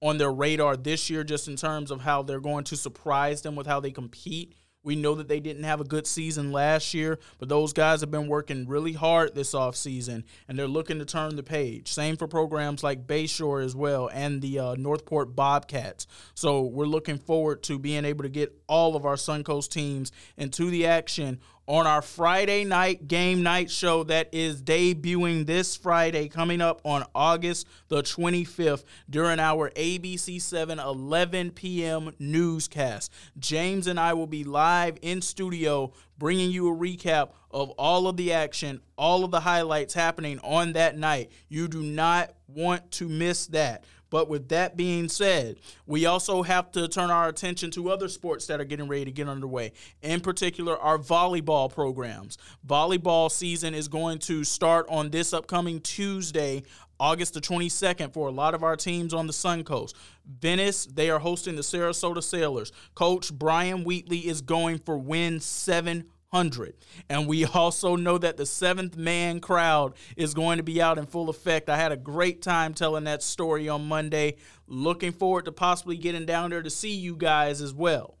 on 0.00 0.18
their 0.18 0.32
radar 0.32 0.76
this 0.76 1.10
year 1.10 1.24
just 1.24 1.48
in 1.48 1.56
terms 1.56 1.90
of 1.90 2.02
how 2.02 2.22
they're 2.22 2.40
going 2.40 2.64
to 2.64 2.76
surprise 2.76 3.42
them 3.42 3.56
with 3.56 3.66
how 3.66 3.80
they 3.80 3.90
compete 3.90 4.54
we 4.88 4.96
know 4.96 5.14
that 5.16 5.28
they 5.28 5.40
didn't 5.40 5.64
have 5.64 5.80
a 5.80 5.84
good 5.84 6.06
season 6.06 6.52
last 6.52 6.94
year, 6.94 7.18
but 7.38 7.48
those 7.48 7.72
guys 7.72 8.00
have 8.00 8.10
been 8.10 8.28
working 8.28 8.66
really 8.66 8.92
hard 8.92 9.34
this 9.34 9.52
offseason, 9.52 10.24
and 10.48 10.58
they're 10.58 10.68
looking 10.68 10.98
to 10.98 11.04
turn 11.04 11.36
the 11.36 11.42
page. 11.42 11.92
Same 11.92 12.16
for 12.16 12.28
programs 12.28 12.82
like 12.82 13.06
Bayshore 13.06 13.64
as 13.64 13.74
well 13.74 14.08
and 14.12 14.40
the 14.40 14.58
uh, 14.58 14.74
North 14.76 15.04
Port 15.04 15.34
Bobcats. 15.34 16.06
So 16.34 16.62
we're 16.62 16.86
looking 16.86 17.18
forward 17.18 17.62
to 17.64 17.78
being 17.78 18.04
able 18.04 18.22
to 18.22 18.30
get 18.30 18.56
all 18.68 18.96
of 18.96 19.04
our 19.04 19.16
Suncoast 19.16 19.70
teams 19.70 20.12
into 20.36 20.70
the 20.70 20.86
action 20.86 21.40
on 21.68 21.86
our 21.86 22.00
Friday 22.00 22.64
night 22.64 23.06
game 23.06 23.42
night 23.42 23.70
show 23.70 24.02
that 24.04 24.30
is 24.32 24.62
debuting 24.62 25.44
this 25.44 25.76
Friday, 25.76 26.26
coming 26.26 26.62
up 26.62 26.80
on 26.82 27.04
August 27.14 27.68
the 27.88 28.02
25th 28.02 28.84
during 29.10 29.38
our 29.38 29.68
ABC 29.72 30.40
7 30.40 30.78
11 30.78 31.50
p.m. 31.50 32.14
newscast. 32.18 33.12
James 33.38 33.86
and 33.86 34.00
I 34.00 34.14
will 34.14 34.26
be 34.26 34.44
live 34.44 34.96
in 35.02 35.20
studio 35.20 35.92
bringing 36.16 36.50
you 36.50 36.68
a 36.68 36.76
recap 36.76 37.30
of 37.50 37.70
all 37.72 38.08
of 38.08 38.16
the 38.16 38.32
action, 38.32 38.80
all 38.96 39.22
of 39.22 39.30
the 39.30 39.40
highlights 39.40 39.92
happening 39.92 40.40
on 40.40 40.72
that 40.72 40.96
night. 40.96 41.30
You 41.48 41.68
do 41.68 41.82
not 41.82 42.34
want 42.48 42.90
to 42.92 43.08
miss 43.08 43.46
that. 43.48 43.84
But 44.10 44.28
with 44.28 44.48
that 44.48 44.76
being 44.76 45.08
said, 45.08 45.56
we 45.86 46.06
also 46.06 46.42
have 46.42 46.72
to 46.72 46.88
turn 46.88 47.10
our 47.10 47.28
attention 47.28 47.70
to 47.72 47.90
other 47.90 48.08
sports 48.08 48.46
that 48.46 48.60
are 48.60 48.64
getting 48.64 48.88
ready 48.88 49.04
to 49.04 49.10
get 49.10 49.28
underway. 49.28 49.72
In 50.02 50.20
particular, 50.20 50.78
our 50.78 50.98
volleyball 50.98 51.72
programs. 51.72 52.38
Volleyball 52.66 53.30
season 53.30 53.74
is 53.74 53.88
going 53.88 54.18
to 54.20 54.44
start 54.44 54.86
on 54.88 55.10
this 55.10 55.32
upcoming 55.32 55.80
Tuesday, 55.80 56.62
August 57.00 57.34
the 57.34 57.40
22nd 57.40 58.12
for 58.12 58.28
a 58.28 58.32
lot 58.32 58.54
of 58.54 58.62
our 58.62 58.76
teams 58.76 59.14
on 59.14 59.26
the 59.26 59.32
Sun 59.32 59.64
Coast. 59.64 59.94
Venice, 60.26 60.86
they 60.86 61.10
are 61.10 61.18
hosting 61.18 61.56
the 61.56 61.62
Sarasota 61.62 62.22
Sailors. 62.22 62.72
Coach 62.94 63.32
Brian 63.32 63.84
Wheatley 63.84 64.26
is 64.26 64.40
going 64.40 64.78
for 64.78 64.98
win 64.98 65.40
7 65.40 66.04
hundred. 66.32 66.74
And 67.08 67.26
we 67.26 67.44
also 67.44 67.96
know 67.96 68.18
that 68.18 68.36
the 68.36 68.46
seventh 68.46 68.96
man 68.96 69.40
crowd 69.40 69.94
is 70.16 70.34
going 70.34 70.58
to 70.58 70.62
be 70.62 70.80
out 70.80 70.98
in 70.98 71.06
full 71.06 71.28
effect. 71.28 71.68
I 71.68 71.76
had 71.76 71.92
a 71.92 71.96
great 71.96 72.42
time 72.42 72.74
telling 72.74 73.04
that 73.04 73.22
story 73.22 73.68
on 73.68 73.88
Monday. 73.88 74.36
Looking 74.66 75.12
forward 75.12 75.46
to 75.46 75.52
possibly 75.52 75.96
getting 75.96 76.26
down 76.26 76.50
there 76.50 76.62
to 76.62 76.70
see 76.70 76.94
you 76.94 77.16
guys 77.16 77.62
as 77.62 77.72
well. 77.72 78.18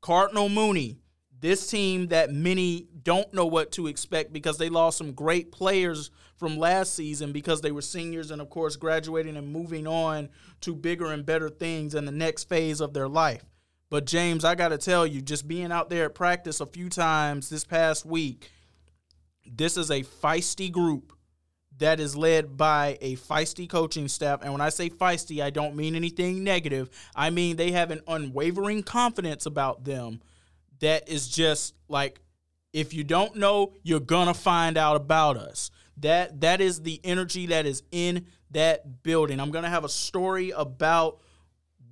Cardinal 0.00 0.48
Mooney, 0.48 0.98
this 1.38 1.66
team 1.66 2.08
that 2.08 2.32
many 2.32 2.86
don't 3.02 3.32
know 3.34 3.46
what 3.46 3.72
to 3.72 3.88
expect 3.88 4.32
because 4.32 4.58
they 4.58 4.68
lost 4.68 4.98
some 4.98 5.12
great 5.12 5.50
players 5.50 6.10
from 6.36 6.58
last 6.58 6.94
season 6.94 7.32
because 7.32 7.60
they 7.60 7.72
were 7.72 7.82
seniors 7.82 8.30
and, 8.30 8.40
of 8.40 8.50
course, 8.50 8.76
graduating 8.76 9.36
and 9.36 9.52
moving 9.52 9.86
on 9.86 10.28
to 10.60 10.74
bigger 10.74 11.12
and 11.12 11.26
better 11.26 11.48
things 11.48 11.94
in 11.94 12.04
the 12.04 12.12
next 12.12 12.48
phase 12.48 12.80
of 12.80 12.94
their 12.94 13.08
life. 13.08 13.44
But 13.92 14.06
James, 14.06 14.42
I 14.42 14.54
got 14.54 14.70
to 14.70 14.78
tell 14.78 15.06
you, 15.06 15.20
just 15.20 15.46
being 15.46 15.70
out 15.70 15.90
there 15.90 16.06
at 16.06 16.14
practice 16.14 16.62
a 16.62 16.66
few 16.66 16.88
times 16.88 17.50
this 17.50 17.62
past 17.62 18.06
week, 18.06 18.50
this 19.44 19.76
is 19.76 19.90
a 19.90 20.00
feisty 20.00 20.72
group 20.72 21.12
that 21.76 22.00
is 22.00 22.16
led 22.16 22.56
by 22.56 22.96
a 23.02 23.16
feisty 23.16 23.68
coaching 23.68 24.08
staff. 24.08 24.40
And 24.42 24.50
when 24.50 24.62
I 24.62 24.70
say 24.70 24.88
feisty, 24.88 25.42
I 25.42 25.50
don't 25.50 25.76
mean 25.76 25.94
anything 25.94 26.42
negative. 26.42 26.88
I 27.14 27.28
mean 27.28 27.56
they 27.56 27.72
have 27.72 27.90
an 27.90 28.00
unwavering 28.08 28.82
confidence 28.82 29.44
about 29.44 29.84
them 29.84 30.22
that 30.80 31.06
is 31.06 31.28
just 31.28 31.74
like 31.86 32.18
if 32.72 32.94
you 32.94 33.04
don't 33.04 33.36
know, 33.36 33.74
you're 33.82 34.00
gonna 34.00 34.32
find 34.32 34.78
out 34.78 34.96
about 34.96 35.36
us. 35.36 35.70
That 35.98 36.40
that 36.40 36.62
is 36.62 36.80
the 36.80 36.98
energy 37.04 37.48
that 37.48 37.66
is 37.66 37.82
in 37.92 38.24
that 38.52 39.02
building. 39.02 39.38
I'm 39.38 39.50
gonna 39.50 39.68
have 39.68 39.84
a 39.84 39.90
story 39.90 40.48
about 40.48 41.18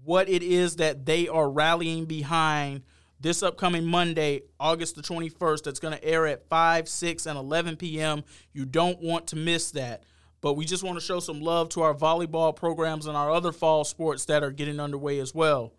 what 0.05 0.29
it 0.29 0.43
is 0.43 0.77
that 0.77 1.07
they 1.07 1.29
are 1.29 1.51
rallying 1.51 2.07
behind 2.07 2.83
this 3.21 3.43
upcoming 3.43 3.85
Monday, 3.85 4.43
August 4.59 4.97
the 4.97 5.03
21st, 5.03 5.65
that's 5.65 5.81
going 5.81 5.93
to 5.97 6.03
air 6.03 6.27
at 6.27 6.49
5, 6.49 6.89
6, 6.89 7.27
and 7.27 7.39
11 7.39 7.77
p.m. 7.77 8.25
You 8.53 8.65
don't 8.65 9.01
want 9.01 9.27
to 9.29 9.37
miss 9.37 9.73
that. 9.73 10.05
But 10.41 10.55
we 10.55 10.65
just 10.65 10.83
want 10.83 10.99
to 10.99 11.05
show 11.05 11.21
some 11.21 11.43
love 11.43 11.69
to 11.71 11.83
our 11.83 11.95
volleyball 11.95 12.57
programs 12.57 13.07
and 13.07 13.17
our 13.17 13.31
other 13.31 13.53
fall 13.53 13.85
sports 13.85 14.25
that 14.25 14.43
are 14.43 14.51
getting 14.51 14.81
underway 14.81 15.19
as 15.21 15.35
well. 15.35 15.75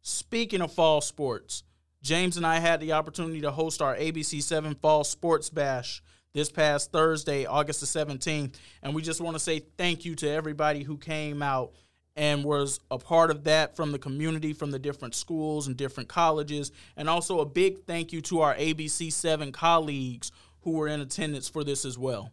Speaking 0.00 0.62
of 0.62 0.72
fall 0.72 1.02
sports, 1.02 1.64
James 2.02 2.38
and 2.38 2.46
I 2.46 2.60
had 2.60 2.80
the 2.80 2.92
opportunity 2.92 3.42
to 3.42 3.50
host 3.50 3.82
our 3.82 3.94
ABC 3.94 4.42
7 4.42 4.74
Fall 4.76 5.04
Sports 5.04 5.50
Bash 5.50 6.02
this 6.32 6.50
past 6.50 6.92
Thursday, 6.92 7.46
August 7.46 7.80
the 7.80 7.86
17th. 7.86 8.54
And 8.82 8.94
we 8.94 9.02
just 9.02 9.20
want 9.20 9.36
to 9.36 9.40
say 9.40 9.60
thank 9.78 10.04
you 10.04 10.14
to 10.16 10.28
everybody 10.28 10.82
who 10.82 10.98
came 10.98 11.42
out 11.42 11.72
and 12.16 12.44
was 12.44 12.80
a 12.90 12.98
part 12.98 13.30
of 13.30 13.44
that 13.44 13.74
from 13.74 13.92
the 13.92 13.98
community, 13.98 14.52
from 14.52 14.70
the 14.70 14.78
different 14.78 15.14
schools 15.14 15.66
and 15.66 15.76
different 15.76 16.08
colleges. 16.08 16.70
And 16.96 17.08
also 17.08 17.40
a 17.40 17.46
big 17.46 17.84
thank 17.86 18.12
you 18.12 18.20
to 18.22 18.40
our 18.40 18.54
ABC 18.54 19.12
7 19.12 19.50
colleagues 19.52 20.30
who 20.62 20.72
were 20.72 20.88
in 20.88 21.00
attendance 21.00 21.48
for 21.48 21.64
this 21.64 21.84
as 21.84 21.98
well. 21.98 22.32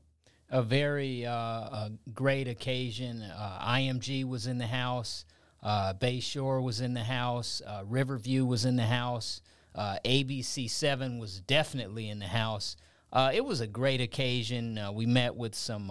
A 0.50 0.62
very 0.62 1.26
uh, 1.26 1.32
a 1.34 1.92
great 2.14 2.48
occasion. 2.48 3.24
Uh, 3.24 3.60
IMG 3.66 4.26
was 4.28 4.48
in 4.48 4.58
the 4.58 4.68
house, 4.68 5.26
uh, 5.64 5.94
Bayshore 5.94 6.62
was 6.62 6.82
in 6.82 6.94
the 6.94 7.04
house, 7.04 7.62
uh, 7.66 7.84
Riverview 7.86 8.46
was 8.46 8.66
in 8.66 8.76
the 8.76 8.86
house, 8.86 9.42
uh, 9.76 9.98
ABC 10.04 10.70
7 10.70 11.20
was 11.20 11.40
definitely 11.40 12.10
in 12.10 12.20
the 12.20 12.28
house. 12.28 12.76
Uh, 13.14 13.32
it 13.34 13.46
was 13.46 13.62
a 13.62 13.68
great 13.68 14.02
occasion. 14.02 14.80
we 14.94 15.06
met 15.06 15.36
with 15.36 15.56
some 15.56 15.90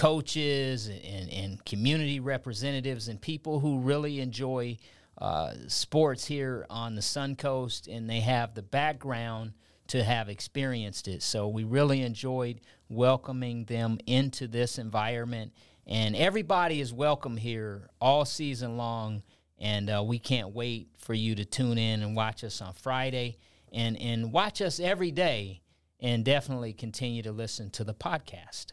coaches 0.00 0.86
and, 0.86 1.30
and 1.30 1.62
community 1.66 2.20
representatives 2.20 3.08
and 3.08 3.20
people 3.20 3.60
who 3.60 3.80
really 3.80 4.18
enjoy 4.20 4.78
uh, 5.18 5.52
sports 5.68 6.24
here 6.24 6.64
on 6.70 6.94
the 6.94 7.02
Sun 7.02 7.36
Coast 7.36 7.86
and 7.86 8.08
they 8.08 8.20
have 8.20 8.54
the 8.54 8.62
background 8.62 9.52
to 9.88 10.02
have 10.02 10.30
experienced 10.30 11.06
it. 11.06 11.22
So 11.22 11.48
we 11.48 11.64
really 11.64 12.00
enjoyed 12.00 12.62
welcoming 12.88 13.66
them 13.66 13.98
into 14.06 14.48
this 14.48 14.78
environment. 14.78 15.52
And 15.86 16.16
everybody 16.16 16.80
is 16.80 16.94
welcome 16.94 17.36
here 17.36 17.90
all 18.00 18.24
season 18.24 18.78
long. 18.78 19.22
And 19.58 19.90
uh, 19.90 20.02
we 20.02 20.18
can't 20.18 20.54
wait 20.54 20.88
for 20.96 21.12
you 21.12 21.34
to 21.34 21.44
tune 21.44 21.76
in 21.76 22.00
and 22.02 22.16
watch 22.16 22.42
us 22.42 22.62
on 22.62 22.72
Friday 22.72 23.36
and, 23.70 24.00
and 24.00 24.32
watch 24.32 24.62
us 24.62 24.80
every 24.80 25.10
day 25.10 25.60
and 26.00 26.24
definitely 26.24 26.72
continue 26.72 27.22
to 27.22 27.32
listen 27.32 27.68
to 27.72 27.84
the 27.84 27.92
podcast. 27.92 28.72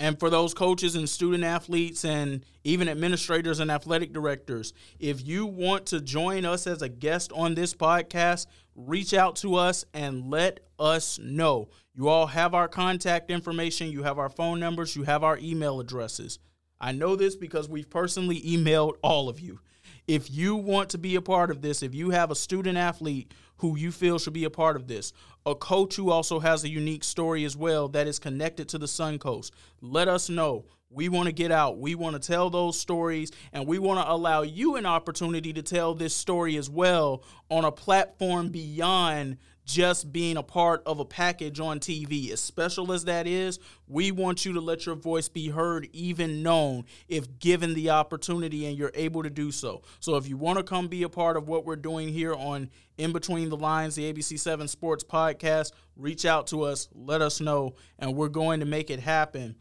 And 0.00 0.18
for 0.18 0.30
those 0.30 0.54
coaches 0.54 0.96
and 0.96 1.06
student 1.06 1.44
athletes 1.44 2.06
and 2.06 2.46
even 2.64 2.88
administrators 2.88 3.60
and 3.60 3.70
athletic 3.70 4.14
directors, 4.14 4.72
if 4.98 5.26
you 5.26 5.44
want 5.44 5.84
to 5.88 6.00
join 6.00 6.46
us 6.46 6.66
as 6.66 6.80
a 6.80 6.88
guest 6.88 7.30
on 7.34 7.54
this 7.54 7.74
podcast, 7.74 8.46
reach 8.74 9.12
out 9.12 9.36
to 9.36 9.56
us 9.56 9.84
and 9.92 10.30
let 10.30 10.60
us 10.78 11.18
know. 11.18 11.68
You 11.94 12.08
all 12.08 12.28
have 12.28 12.54
our 12.54 12.66
contact 12.66 13.30
information, 13.30 13.90
you 13.90 14.02
have 14.02 14.18
our 14.18 14.30
phone 14.30 14.58
numbers, 14.58 14.96
you 14.96 15.02
have 15.02 15.22
our 15.22 15.36
email 15.36 15.80
addresses. 15.80 16.38
I 16.80 16.92
know 16.92 17.14
this 17.14 17.36
because 17.36 17.68
we've 17.68 17.90
personally 17.90 18.40
emailed 18.40 18.94
all 19.02 19.28
of 19.28 19.38
you. 19.38 19.60
If 20.08 20.30
you 20.30 20.56
want 20.56 20.88
to 20.90 20.98
be 20.98 21.16
a 21.16 21.20
part 21.20 21.50
of 21.50 21.60
this, 21.60 21.82
if 21.82 21.94
you 21.94 22.08
have 22.08 22.30
a 22.30 22.34
student 22.34 22.78
athlete 22.78 23.34
who 23.60 23.76
you 23.76 23.92
feel 23.92 24.18
should 24.18 24.32
be 24.32 24.44
a 24.44 24.50
part 24.50 24.76
of 24.76 24.88
this, 24.88 25.12
a 25.46 25.54
coach 25.54 25.96
who 25.96 26.10
also 26.10 26.40
has 26.40 26.64
a 26.64 26.68
unique 26.68 27.04
story 27.04 27.44
as 27.44 27.56
well 27.56 27.88
that 27.88 28.06
is 28.06 28.18
connected 28.18 28.68
to 28.70 28.78
the 28.78 28.88
Sun 28.88 29.18
Coast. 29.18 29.54
Let 29.80 30.08
us 30.08 30.28
know. 30.28 30.64
We 30.90 31.08
want 31.08 31.26
to 31.26 31.32
get 31.32 31.52
out. 31.52 31.78
We 31.78 31.94
want 31.94 32.20
to 32.20 32.26
tell 32.26 32.50
those 32.50 32.78
stories, 32.78 33.30
and 33.52 33.66
we 33.66 33.78
want 33.78 34.00
to 34.00 34.10
allow 34.10 34.42
you 34.42 34.76
an 34.76 34.86
opportunity 34.86 35.52
to 35.52 35.62
tell 35.62 35.94
this 35.94 36.14
story 36.14 36.56
as 36.56 36.68
well 36.68 37.22
on 37.48 37.64
a 37.64 37.70
platform 37.70 38.48
beyond 38.48 39.36
just 39.72 40.12
being 40.12 40.36
a 40.36 40.42
part 40.42 40.82
of 40.84 40.98
a 40.98 41.04
package 41.04 41.60
on 41.60 41.78
TV. 41.78 42.30
As 42.30 42.40
special 42.40 42.92
as 42.92 43.04
that 43.04 43.26
is, 43.26 43.58
we 43.86 44.10
want 44.10 44.44
you 44.44 44.52
to 44.54 44.60
let 44.60 44.86
your 44.86 44.94
voice 44.94 45.28
be 45.28 45.48
heard, 45.48 45.88
even 45.92 46.42
known, 46.42 46.84
if 47.08 47.38
given 47.38 47.74
the 47.74 47.90
opportunity 47.90 48.66
and 48.66 48.76
you're 48.76 48.92
able 48.94 49.22
to 49.22 49.30
do 49.30 49.52
so. 49.52 49.82
So 50.00 50.16
if 50.16 50.28
you 50.28 50.36
want 50.36 50.58
to 50.58 50.64
come 50.64 50.88
be 50.88 51.04
a 51.04 51.08
part 51.08 51.36
of 51.36 51.48
what 51.48 51.64
we're 51.64 51.76
doing 51.76 52.08
here 52.08 52.34
on 52.34 52.70
In 52.98 53.12
Between 53.12 53.48
the 53.48 53.56
Lines, 53.56 53.94
the 53.94 54.12
ABC7 54.12 54.68
Sports 54.68 55.04
Podcast, 55.04 55.72
reach 55.96 56.24
out 56.24 56.48
to 56.48 56.62
us, 56.62 56.88
let 56.94 57.22
us 57.22 57.40
know, 57.40 57.74
and 57.98 58.14
we're 58.14 58.28
going 58.28 58.60
to 58.60 58.66
make 58.66 58.90
it 58.90 59.00
happen. 59.00 59.56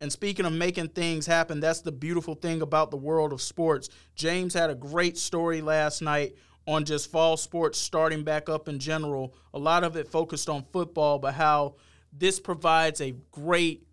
And 0.00 0.12
speaking 0.12 0.44
of 0.44 0.52
making 0.52 0.88
things 0.88 1.24
happen, 1.24 1.60
that's 1.60 1.80
the 1.80 1.92
beautiful 1.92 2.34
thing 2.34 2.60
about 2.60 2.90
the 2.90 2.96
world 2.96 3.32
of 3.32 3.40
sports. 3.40 3.88
James 4.14 4.52
had 4.52 4.68
a 4.68 4.74
great 4.74 5.16
story 5.16 5.62
last 5.62 6.02
night 6.02 6.34
on 6.66 6.84
just 6.84 7.10
fall 7.10 7.36
sports 7.36 7.78
starting 7.78 8.22
back 8.22 8.48
up 8.48 8.68
in 8.68 8.78
general. 8.78 9.34
A 9.52 9.58
lot 9.58 9.84
of 9.84 9.96
it 9.96 10.08
focused 10.08 10.48
on 10.48 10.64
football, 10.72 11.18
but 11.18 11.34
how 11.34 11.76
this 12.12 12.40
provides 12.40 13.00
a 13.00 13.14
great 13.30 13.86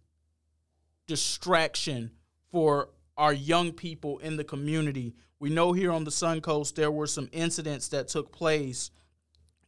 distraction 1.07 2.11
for 2.51 2.89
our 3.17 3.33
young 3.33 3.71
people 3.71 4.19
in 4.19 4.37
the 4.37 4.43
community. 4.43 5.13
We 5.39 5.49
know 5.49 5.73
here 5.73 5.91
on 5.91 6.03
the 6.03 6.11
Suncoast 6.11 6.75
there 6.75 6.91
were 6.91 7.07
some 7.07 7.29
incidents 7.31 7.87
that 7.89 8.07
took 8.07 8.31
place 8.31 8.91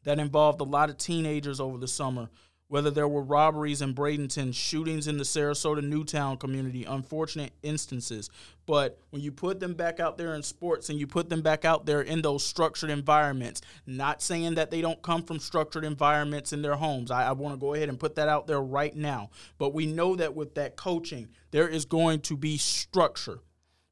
that 0.03 0.19
involved 0.19 0.61
a 0.61 0.65
lot 0.65 0.89
of 0.89 0.97
teenagers 0.97 1.59
over 1.59 1.77
the 1.77 1.87
summer 1.87 2.29
whether 2.73 2.89
there 2.89 3.07
were 3.07 3.21
robberies 3.21 3.83
in 3.83 3.93
Bradenton, 3.93 4.51
shootings 4.51 5.07
in 5.07 5.19
the 5.19 5.23
Sarasota 5.23 5.83
Newtown 5.83 6.37
community, 6.37 6.85
unfortunate 6.85 7.53
instances. 7.61 8.31
But 8.65 8.97
when 9.11 9.21
you 9.21 9.31
put 9.31 9.59
them 9.59 9.75
back 9.75 9.99
out 9.99 10.17
there 10.17 10.33
in 10.33 10.41
sports 10.41 10.89
and 10.89 10.97
you 10.97 11.05
put 11.05 11.29
them 11.29 11.43
back 11.43 11.65
out 11.65 11.85
there 11.85 12.01
in 12.01 12.23
those 12.23 12.43
structured 12.43 12.89
environments, 12.89 13.61
not 13.85 14.23
saying 14.23 14.55
that 14.55 14.71
they 14.71 14.81
don't 14.81 15.03
come 15.03 15.21
from 15.21 15.37
structured 15.37 15.85
environments 15.85 16.51
in 16.51 16.63
their 16.63 16.73
homes. 16.73 17.11
I, 17.11 17.27
I 17.27 17.33
want 17.33 17.53
to 17.53 17.59
go 17.59 17.75
ahead 17.75 17.89
and 17.89 17.99
put 17.99 18.15
that 18.15 18.27
out 18.27 18.47
there 18.47 18.61
right 18.61 18.95
now. 18.95 19.29
But 19.59 19.75
we 19.75 19.85
know 19.85 20.15
that 20.15 20.33
with 20.33 20.55
that 20.55 20.75
coaching, 20.75 21.27
there 21.51 21.67
is 21.67 21.85
going 21.85 22.21
to 22.21 22.35
be 22.35 22.57
structure. 22.57 23.41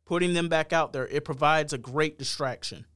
Putting 0.08 0.34
them 0.34 0.50
back 0.50 0.74
out 0.74 0.92
there, 0.92 1.06
it 1.06 1.24
provides 1.24 1.72
a 1.72 1.78
great 1.78 2.18
distraction. 2.18 2.88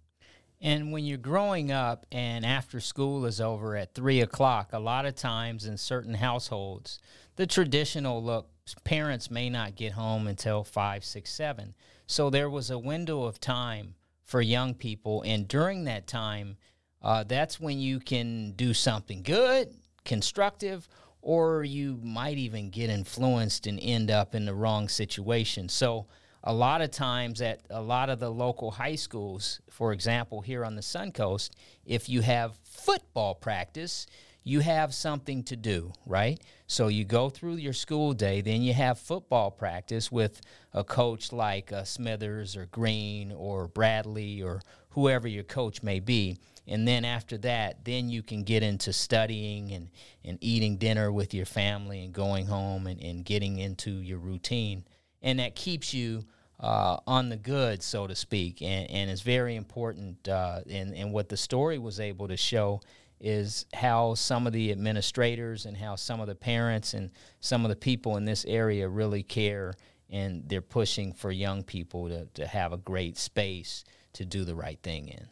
And 0.66 0.92
when 0.92 1.06
you're 1.06 1.20
growing 1.20 1.72
up 1.72 2.08
and 2.12 2.44
after 2.44 2.80
school 2.80 3.28
is 3.28 3.40
over 3.40 3.76
at 3.76 3.94
three 3.94 4.22
o'clock, 4.22 4.74
a 4.74 4.80
lot 4.80 5.06
of 5.06 5.14
times 5.14 5.68
in 5.68 5.78
certain 5.78 6.16
households, 6.16 6.98
the 7.36 7.46
traditional 7.46 8.24
look, 8.24 8.50
parents 8.84 9.30
may 9.30 9.48
not 9.48 9.76
get 9.76 9.92
home 9.92 10.26
until 10.26 10.64
five, 10.64 11.06
six, 11.06 11.32
seven. 11.32 11.76
So 12.08 12.32
there 12.32 12.50
was 12.50 12.72
a 12.72 12.80
window 12.80 13.26
of 13.26 13.40
time 13.40 13.94
for 14.24 14.42
young 14.42 14.74
people. 14.74 15.22
And 15.22 15.48
during 15.48 15.84
that 15.84 16.08
time, 16.08 16.58
uh, 17.00 17.24
that's 17.26 17.60
when 17.60 17.80
you 17.80 18.00
can 18.00 18.54
do 18.54 18.74
something 18.74 19.22
good, 19.22 19.72
constructive, 20.04 20.90
or 21.22 21.64
you 21.64 22.00
might 22.02 22.40
even 22.40 22.72
get 22.72 22.90
influenced 22.90 23.68
and 23.68 23.80
end 23.80 24.10
up 24.10 24.34
in 24.34 24.46
the 24.46 24.56
wrong 24.56 24.90
situation. 24.90 25.70
So, 25.70 26.08
a 26.46 26.54
lot 26.54 26.82
of 26.82 26.92
times 26.92 27.42
at 27.42 27.62
a 27.72 27.82
lot 27.82 28.10
of 28.10 28.20
the 28.20 28.30
local 28.30 28.72
high 28.72 28.96
schools, 28.96 29.60
for 29.70 29.92
example, 29.92 30.42
here 30.42 30.64
on 30.64 30.76
the 30.76 30.82
Suncoast, 30.82 31.50
if 31.86 32.08
you 32.08 32.22
have 32.22 32.58
football 32.64 33.34
practice, 33.34 34.06
you 34.44 34.60
have 34.60 34.94
something 34.94 35.44
to 35.44 35.56
do, 35.56 35.92
right? 36.06 36.40
So 36.68 36.88
you 36.88 37.04
go 37.04 37.30
through 37.30 37.56
your 37.56 37.74
school 37.74 38.14
day, 38.14 38.42
then 38.42 38.62
you 38.62 38.74
have 38.74 39.00
football 39.00 39.50
practice 39.50 40.12
with 40.12 40.40
a 40.72 40.84
coach 40.84 41.34
like 41.34 41.74
uh, 41.74 41.84
Smithers 41.84 42.56
or 42.56 42.68
Green 42.68 43.32
or 43.32 43.68
Bradley 43.68 44.44
or 44.44 44.62
whoever 44.92 45.28
your 45.28 45.44
coach 45.44 45.82
may 45.82 46.00
be. 46.00 46.38
And 46.68 46.88
then 46.88 47.06
after 47.06 47.40
that, 47.40 47.86
then 47.86 48.08
you 48.08 48.22
can 48.22 48.44
get 48.44 48.62
into 48.62 48.94
studying 48.94 49.72
and, 49.72 49.90
and 50.24 50.38
eating 50.42 50.78
dinner 50.78 51.12
with 51.12 51.34
your 51.34 51.46
family 51.48 52.04
and 52.04 52.14
going 52.14 52.46
home 52.46 52.86
and, 52.86 53.02
and 53.02 53.26
getting 53.26 53.58
into 53.58 53.90
your 53.90 54.20
routine. 54.20 54.84
And 55.24 55.40
that 55.40 55.56
keeps 55.56 55.92
you 55.92 56.24
uh, 56.66 56.98
on 57.06 57.30
the 57.30 57.38
good, 57.38 57.84
so 57.84 58.08
to 58.08 58.16
speak, 58.16 58.60
and, 58.60 58.90
and 58.90 59.12
it's 59.12 59.22
very 59.22 59.56
important. 59.56 60.28
Uh, 60.28 60.62
and, 60.68 60.96
and 60.96 61.14
what 61.14 61.30
the 61.30 61.38
story 61.38 61.78
was 61.78 62.00
able 62.00 62.28
to 62.28 62.36
show 62.36 62.82
is 63.22 63.68
how 63.72 64.16
some 64.16 64.48
of 64.48 64.54
the 64.54 64.72
administrators 64.72 65.68
and 65.68 65.78
how 65.78 65.96
some 65.96 66.20
of 66.20 66.26
the 66.26 66.34
parents 66.34 66.96
and 66.96 67.12
some 67.40 67.66
of 67.66 67.70
the 67.70 67.76
people 67.76 68.18
in 68.18 68.26
this 68.26 68.46
area 68.46 68.90
really 68.90 69.22
care 69.22 69.76
and 70.10 70.50
they're 70.50 70.60
pushing 70.60 71.14
for 71.14 71.32
young 71.32 71.62
people 71.62 72.10
to, 72.10 72.26
to 72.34 72.48
have 72.48 72.74
a 72.74 72.78
great 72.78 73.16
space 73.16 73.84
to 74.14 74.26
do 74.26 74.44
the 74.44 74.56
right 74.56 74.80
thing 74.82 75.08
in. 75.10 75.28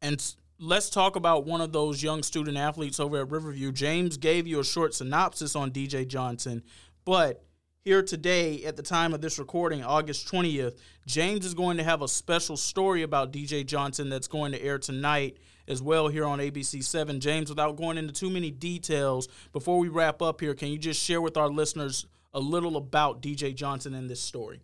And 0.00 0.34
let's 0.58 0.88
talk 0.88 1.14
about 1.14 1.44
one 1.44 1.60
of 1.60 1.72
those 1.72 2.02
young 2.02 2.22
student 2.22 2.56
athletes 2.56 2.98
over 2.98 3.20
at 3.20 3.30
Riverview. 3.30 3.70
James 3.70 4.16
gave 4.16 4.46
you 4.46 4.60
a 4.60 4.64
short 4.64 4.94
synopsis 4.94 5.54
on 5.54 5.72
DJ 5.72 6.08
Johnson, 6.08 6.62
but 7.04 7.44
here 7.84 8.02
today 8.02 8.64
at 8.64 8.76
the 8.76 8.82
time 8.82 9.12
of 9.12 9.20
this 9.20 9.38
recording, 9.38 9.84
August 9.84 10.26
20th, 10.32 10.78
James 11.06 11.44
is 11.44 11.52
going 11.52 11.76
to 11.76 11.84
have 11.84 12.00
a 12.00 12.08
special 12.08 12.56
story 12.56 13.02
about 13.02 13.30
DJ 13.30 13.64
Johnson 13.64 14.08
that's 14.08 14.26
going 14.26 14.52
to 14.52 14.62
air 14.62 14.78
tonight 14.78 15.36
as 15.68 15.82
well 15.82 16.08
here 16.08 16.24
on 16.24 16.38
ABC 16.38 16.82
7. 16.82 17.20
James, 17.20 17.50
without 17.50 17.76
going 17.76 17.98
into 17.98 18.14
too 18.14 18.30
many 18.30 18.50
details, 18.50 19.28
before 19.52 19.78
we 19.78 19.88
wrap 19.88 20.22
up 20.22 20.40
here, 20.40 20.54
can 20.54 20.68
you 20.68 20.78
just 20.78 20.98
share 21.02 21.20
with 21.20 21.36
our 21.36 21.50
listeners 21.50 22.06
a 22.32 22.40
little 22.40 22.78
about 22.78 23.20
DJ 23.20 23.54
Johnson 23.54 23.92
and 23.94 24.08
this 24.08 24.20
story? 24.20 24.62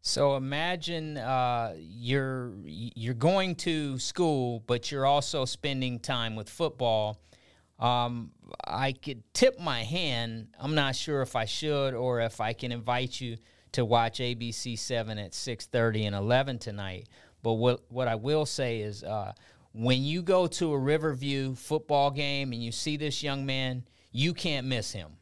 So 0.00 0.36
imagine 0.36 1.18
uh, 1.18 1.74
you're 1.78 2.52
you're 2.64 3.14
going 3.14 3.56
to 3.56 3.98
school, 3.98 4.62
but 4.66 4.90
you're 4.90 5.06
also 5.06 5.46
spending 5.46 5.98
time 5.98 6.34
with 6.34 6.48
football 6.48 7.20
um, 7.78 8.30
I 8.64 8.92
could 8.92 9.22
tip 9.34 9.58
my 9.58 9.82
hand. 9.82 10.48
I'm 10.58 10.74
not 10.74 10.94
sure 10.94 11.22
if 11.22 11.34
I 11.34 11.44
should 11.44 11.94
or 11.94 12.20
if 12.20 12.40
I 12.40 12.52
can 12.52 12.72
invite 12.72 13.20
you 13.20 13.36
to 13.72 13.84
watch 13.84 14.20
ABC 14.20 14.78
seven 14.78 15.18
at 15.18 15.34
six 15.34 15.66
thirty 15.66 16.04
and 16.06 16.14
eleven 16.14 16.58
tonight. 16.58 17.08
But 17.42 17.54
what 17.54 17.80
what 17.88 18.08
I 18.08 18.14
will 18.14 18.46
say 18.46 18.80
is, 18.80 19.02
uh, 19.02 19.32
when 19.72 20.02
you 20.02 20.22
go 20.22 20.46
to 20.46 20.72
a 20.72 20.78
Riverview 20.78 21.54
football 21.56 22.10
game 22.10 22.52
and 22.52 22.62
you 22.62 22.70
see 22.70 22.96
this 22.96 23.22
young 23.22 23.44
man, 23.44 23.84
you 24.12 24.32
can't 24.32 24.66
miss 24.66 24.92
him. 24.92 25.16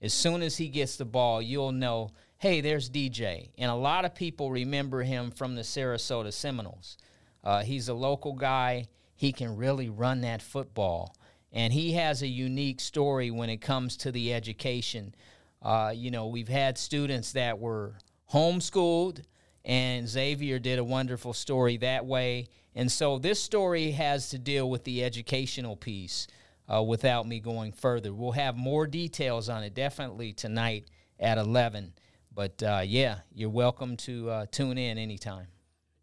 As 0.00 0.14
soon 0.14 0.42
as 0.42 0.56
he 0.56 0.68
gets 0.68 0.96
the 0.96 1.04
ball, 1.04 1.42
you'll 1.42 1.72
know, 1.72 2.12
hey, 2.38 2.60
there's 2.60 2.88
DJ. 2.88 3.50
And 3.58 3.70
a 3.70 3.74
lot 3.74 4.04
of 4.04 4.14
people 4.14 4.50
remember 4.50 5.02
him 5.02 5.30
from 5.30 5.54
the 5.54 5.62
Sarasota 5.62 6.32
Seminoles. 6.32 6.96
Uh, 7.44 7.62
he's 7.62 7.88
a 7.88 7.94
local 7.94 8.32
guy. 8.32 8.86
He 9.14 9.32
can 9.32 9.56
really 9.56 9.88
run 9.88 10.22
that 10.22 10.40
football 10.40 11.14
and 11.52 11.72
he 11.72 11.92
has 11.92 12.22
a 12.22 12.26
unique 12.26 12.80
story 12.80 13.30
when 13.30 13.50
it 13.50 13.58
comes 13.58 13.96
to 13.98 14.12
the 14.12 14.34
education. 14.34 15.14
Uh, 15.62 15.92
you 15.94 16.10
know, 16.10 16.26
we've 16.26 16.48
had 16.48 16.78
students 16.78 17.32
that 17.32 17.58
were 17.58 17.94
homeschooled, 18.32 19.22
and 19.64 20.08
Xavier 20.08 20.58
did 20.58 20.78
a 20.78 20.84
wonderful 20.84 21.32
story 21.32 21.76
that 21.78 22.06
way. 22.06 22.48
And 22.74 22.90
so 22.90 23.18
this 23.18 23.42
story 23.42 23.90
has 23.92 24.30
to 24.30 24.38
deal 24.38 24.68
with 24.70 24.84
the 24.84 25.02
educational 25.02 25.76
piece 25.76 26.28
uh, 26.72 26.82
without 26.82 27.26
me 27.26 27.40
going 27.40 27.72
further. 27.72 28.12
We'll 28.12 28.32
have 28.32 28.56
more 28.56 28.86
details 28.86 29.48
on 29.48 29.62
it 29.62 29.74
definitely 29.74 30.32
tonight 30.32 30.86
at 31.18 31.38
11. 31.38 31.92
But 32.34 32.62
uh, 32.62 32.82
yeah, 32.84 33.20
you're 33.34 33.50
welcome 33.50 33.96
to 33.98 34.30
uh, 34.30 34.46
tune 34.50 34.78
in 34.78 34.96
anytime. 34.96 35.48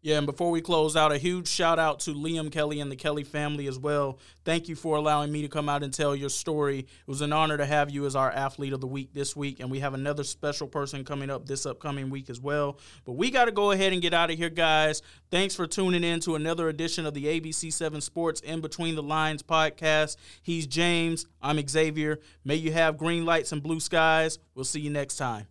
Yeah, 0.06 0.18
and 0.18 0.26
before 0.26 0.52
we 0.52 0.60
close 0.60 0.94
out, 0.94 1.10
a 1.10 1.18
huge 1.18 1.48
shout 1.48 1.80
out 1.80 1.98
to 2.02 2.14
Liam 2.14 2.52
Kelly 2.52 2.78
and 2.78 2.92
the 2.92 2.94
Kelly 2.94 3.24
family 3.24 3.66
as 3.66 3.76
well. 3.76 4.20
Thank 4.44 4.68
you 4.68 4.76
for 4.76 4.96
allowing 4.96 5.32
me 5.32 5.42
to 5.42 5.48
come 5.48 5.68
out 5.68 5.82
and 5.82 5.92
tell 5.92 6.14
your 6.14 6.28
story. 6.28 6.78
It 6.78 7.08
was 7.08 7.22
an 7.22 7.32
honor 7.32 7.56
to 7.56 7.66
have 7.66 7.90
you 7.90 8.06
as 8.06 8.14
our 8.14 8.30
athlete 8.30 8.72
of 8.72 8.80
the 8.80 8.86
week 8.86 9.12
this 9.12 9.34
week, 9.34 9.58
and 9.58 9.68
we 9.68 9.80
have 9.80 9.94
another 9.94 10.22
special 10.22 10.68
person 10.68 11.04
coming 11.04 11.28
up 11.28 11.46
this 11.46 11.66
upcoming 11.66 12.08
week 12.08 12.30
as 12.30 12.40
well. 12.40 12.78
But 13.04 13.14
we 13.14 13.32
got 13.32 13.46
to 13.46 13.50
go 13.50 13.72
ahead 13.72 13.92
and 13.92 14.00
get 14.00 14.14
out 14.14 14.30
of 14.30 14.36
here, 14.38 14.48
guys. 14.48 15.02
Thanks 15.32 15.56
for 15.56 15.66
tuning 15.66 16.04
in 16.04 16.20
to 16.20 16.36
another 16.36 16.68
edition 16.68 17.04
of 17.04 17.12
the 17.12 17.24
ABC7 17.24 18.00
Sports 18.00 18.40
In 18.42 18.60
Between 18.60 18.94
the 18.94 19.02
Lines 19.02 19.42
podcast. 19.42 20.18
He's 20.40 20.68
James. 20.68 21.26
I'm 21.42 21.58
Xavier. 21.66 22.20
May 22.44 22.54
you 22.54 22.70
have 22.70 22.96
green 22.96 23.24
lights 23.24 23.50
and 23.50 23.60
blue 23.60 23.80
skies. 23.80 24.38
We'll 24.54 24.64
see 24.66 24.78
you 24.78 24.90
next 24.90 25.16
time. 25.16 25.48